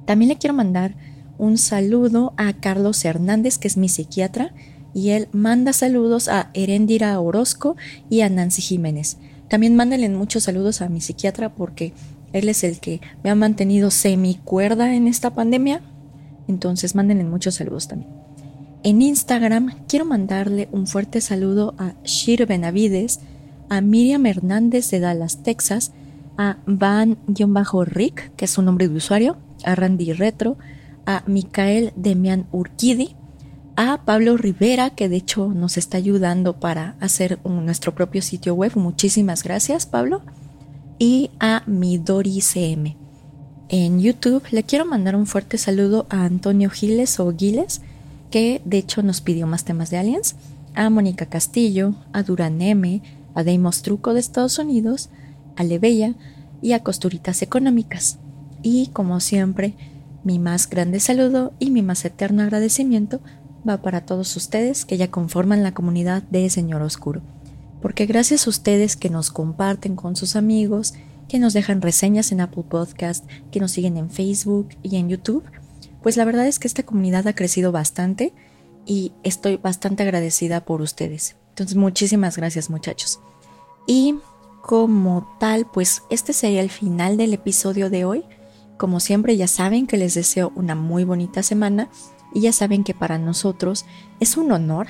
También 0.05 0.29
le 0.29 0.37
quiero 0.37 0.53
mandar 0.53 0.95
un 1.37 1.57
saludo 1.57 2.33
a 2.37 2.53
Carlos 2.53 3.03
Hernández, 3.03 3.57
que 3.57 3.67
es 3.67 3.77
mi 3.77 3.89
psiquiatra, 3.89 4.53
y 4.93 5.09
él 5.09 5.27
manda 5.31 5.73
saludos 5.73 6.27
a 6.27 6.51
Erendira 6.53 7.19
Orozco 7.19 7.75
y 8.09 8.21
a 8.21 8.29
Nancy 8.29 8.61
Jiménez. 8.61 9.17
También 9.47 9.75
mándenle 9.75 10.09
muchos 10.09 10.43
saludos 10.43 10.81
a 10.81 10.89
mi 10.89 11.01
psiquiatra 11.01 11.53
porque 11.53 11.93
él 12.33 12.47
es 12.49 12.63
el 12.63 12.79
que 12.79 13.01
me 13.23 13.29
ha 13.29 13.35
mantenido 13.35 13.91
semi 13.91 14.35
cuerda 14.35 14.95
en 14.95 15.07
esta 15.07 15.33
pandemia. 15.33 15.81
Entonces 16.47 16.95
mándenle 16.95 17.23
muchos 17.23 17.55
saludos 17.55 17.87
también. 17.87 18.11
En 18.83 19.01
Instagram 19.01 19.75
quiero 19.87 20.05
mandarle 20.05 20.67
un 20.71 20.87
fuerte 20.87 21.21
saludo 21.21 21.75
a 21.77 21.93
Shir 22.03 22.45
Benavides, 22.45 23.19
a 23.69 23.81
Miriam 23.81 24.25
Hernández 24.25 24.89
de 24.89 24.99
Dallas, 24.99 25.43
Texas, 25.43 25.91
a 26.37 26.57
Van-Rick, 26.65 28.35
que 28.35 28.45
es 28.45 28.51
su 28.51 28.61
nombre 28.61 28.87
de 28.87 28.95
usuario, 28.95 29.37
a 29.65 29.75
Randy 29.75 30.13
Retro, 30.13 30.57
a 31.05 31.23
Micael 31.27 31.93
Demian 31.95 32.47
Urquidi, 32.51 33.15
a 33.75 34.03
Pablo 34.05 34.37
Rivera, 34.37 34.91
que 34.91 35.09
de 35.09 35.17
hecho 35.17 35.47
nos 35.47 35.77
está 35.77 35.97
ayudando 35.97 36.59
para 36.59 36.95
hacer 36.99 37.39
nuestro 37.45 37.95
propio 37.95 38.21
sitio 38.21 38.53
web. 38.53 38.73
Muchísimas 38.75 39.43
gracias, 39.43 39.85
Pablo. 39.85 40.21
Y 40.99 41.31
a 41.39 41.63
Midori 41.65 42.41
CM. 42.41 42.97
En 43.69 44.01
YouTube 44.01 44.43
le 44.51 44.63
quiero 44.63 44.85
mandar 44.85 45.15
un 45.15 45.25
fuerte 45.25 45.57
saludo 45.57 46.05
a 46.09 46.25
Antonio 46.25 46.69
Giles 46.69 47.19
o 47.19 47.33
Giles, 47.35 47.81
que 48.29 48.61
de 48.65 48.77
hecho 48.77 49.01
nos 49.01 49.21
pidió 49.21 49.47
más 49.47 49.63
temas 49.63 49.89
de 49.89 49.97
aliens, 49.97 50.35
a 50.75 50.89
Mónica 50.89 51.25
Castillo, 51.25 51.95
a 52.13 52.23
Duran 52.23 52.61
M, 52.61 53.01
a 53.33 53.43
Deimos 53.43 53.81
Truco 53.81 54.13
de 54.13 54.19
Estados 54.19 54.59
Unidos, 54.59 55.09
a 55.55 55.63
Lebella 55.63 56.13
y 56.61 56.73
a 56.73 56.83
Costuritas 56.83 57.41
Económicas. 57.41 58.19
Y 58.63 58.87
como 58.87 59.19
siempre, 59.19 59.75
mi 60.23 60.39
más 60.39 60.69
grande 60.69 60.99
saludo 60.99 61.53
y 61.59 61.71
mi 61.71 61.81
más 61.81 62.05
eterno 62.05 62.43
agradecimiento 62.43 63.19
va 63.67 63.81
para 63.81 64.05
todos 64.05 64.35
ustedes 64.35 64.85
que 64.85 64.97
ya 64.97 65.09
conforman 65.09 65.63
la 65.63 65.73
comunidad 65.73 66.23
de 66.23 66.49
Señor 66.49 66.81
Oscuro. 66.81 67.21
Porque 67.81 68.05
gracias 68.05 68.45
a 68.45 68.49
ustedes 68.49 68.95
que 68.95 69.09
nos 69.09 69.31
comparten 69.31 69.95
con 69.95 70.15
sus 70.15 70.35
amigos, 70.35 70.93
que 71.27 71.39
nos 71.39 71.53
dejan 71.53 71.81
reseñas 71.81 72.31
en 72.31 72.41
Apple 72.41 72.63
Podcast, 72.67 73.25
que 73.51 73.59
nos 73.59 73.71
siguen 73.71 73.97
en 73.97 74.09
Facebook 74.09 74.69
y 74.83 74.97
en 74.97 75.09
YouTube, 75.09 75.43
pues 76.03 76.17
la 76.17 76.25
verdad 76.25 76.47
es 76.47 76.59
que 76.59 76.67
esta 76.67 76.83
comunidad 76.83 77.27
ha 77.27 77.35
crecido 77.35 77.71
bastante 77.71 78.33
y 78.85 79.13
estoy 79.23 79.57
bastante 79.57 80.03
agradecida 80.03 80.65
por 80.65 80.81
ustedes. 80.81 81.35
Entonces 81.49 81.75
muchísimas 81.77 82.37
gracias 82.37 82.69
muchachos. 82.69 83.19
Y 83.87 84.15
como 84.61 85.35
tal, 85.39 85.65
pues 85.71 86.03
este 86.09 86.33
sería 86.33 86.61
el 86.61 86.69
final 86.69 87.17
del 87.17 87.33
episodio 87.33 87.89
de 87.89 88.05
hoy. 88.05 88.23
Como 88.81 88.99
siempre 88.99 89.37
ya 89.37 89.45
saben 89.45 89.85
que 89.85 89.95
les 89.95 90.15
deseo 90.15 90.51
una 90.55 90.73
muy 90.73 91.03
bonita 91.03 91.43
semana 91.43 91.89
y 92.33 92.41
ya 92.41 92.51
saben 92.51 92.83
que 92.83 92.95
para 92.95 93.19
nosotros 93.19 93.85
es 94.19 94.37
un 94.37 94.51
honor 94.51 94.87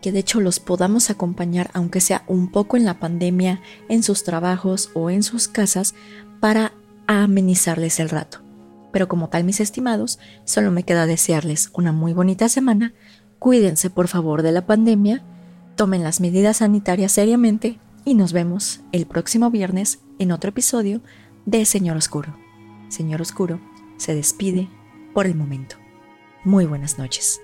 que 0.00 0.12
de 0.12 0.20
hecho 0.20 0.40
los 0.40 0.60
podamos 0.60 1.10
acompañar 1.10 1.68
aunque 1.74 2.00
sea 2.00 2.24
un 2.26 2.50
poco 2.50 2.78
en 2.78 2.86
la 2.86 2.98
pandemia, 2.98 3.60
en 3.90 4.02
sus 4.02 4.24
trabajos 4.24 4.92
o 4.94 5.10
en 5.10 5.22
sus 5.22 5.46
casas 5.46 5.94
para 6.40 6.72
amenizarles 7.06 8.00
el 8.00 8.08
rato. 8.08 8.38
Pero 8.92 9.08
como 9.08 9.28
tal 9.28 9.44
mis 9.44 9.60
estimados, 9.60 10.18
solo 10.46 10.70
me 10.70 10.84
queda 10.84 11.04
desearles 11.04 11.68
una 11.74 11.92
muy 11.92 12.14
bonita 12.14 12.48
semana, 12.48 12.94
cuídense 13.38 13.90
por 13.90 14.08
favor 14.08 14.40
de 14.40 14.52
la 14.52 14.64
pandemia, 14.64 15.22
tomen 15.76 16.02
las 16.02 16.18
medidas 16.18 16.56
sanitarias 16.56 17.12
seriamente 17.12 17.78
y 18.06 18.14
nos 18.14 18.32
vemos 18.32 18.80
el 18.92 19.04
próximo 19.04 19.50
viernes 19.50 19.98
en 20.18 20.32
otro 20.32 20.48
episodio 20.48 21.02
de 21.44 21.66
Señor 21.66 21.98
Oscuro. 21.98 22.43
Señor 22.88 23.20
Oscuro 23.20 23.60
se 23.96 24.14
despide 24.14 24.68
por 25.12 25.26
el 25.26 25.34
momento. 25.34 25.76
Muy 26.44 26.66
buenas 26.66 26.98
noches. 26.98 27.40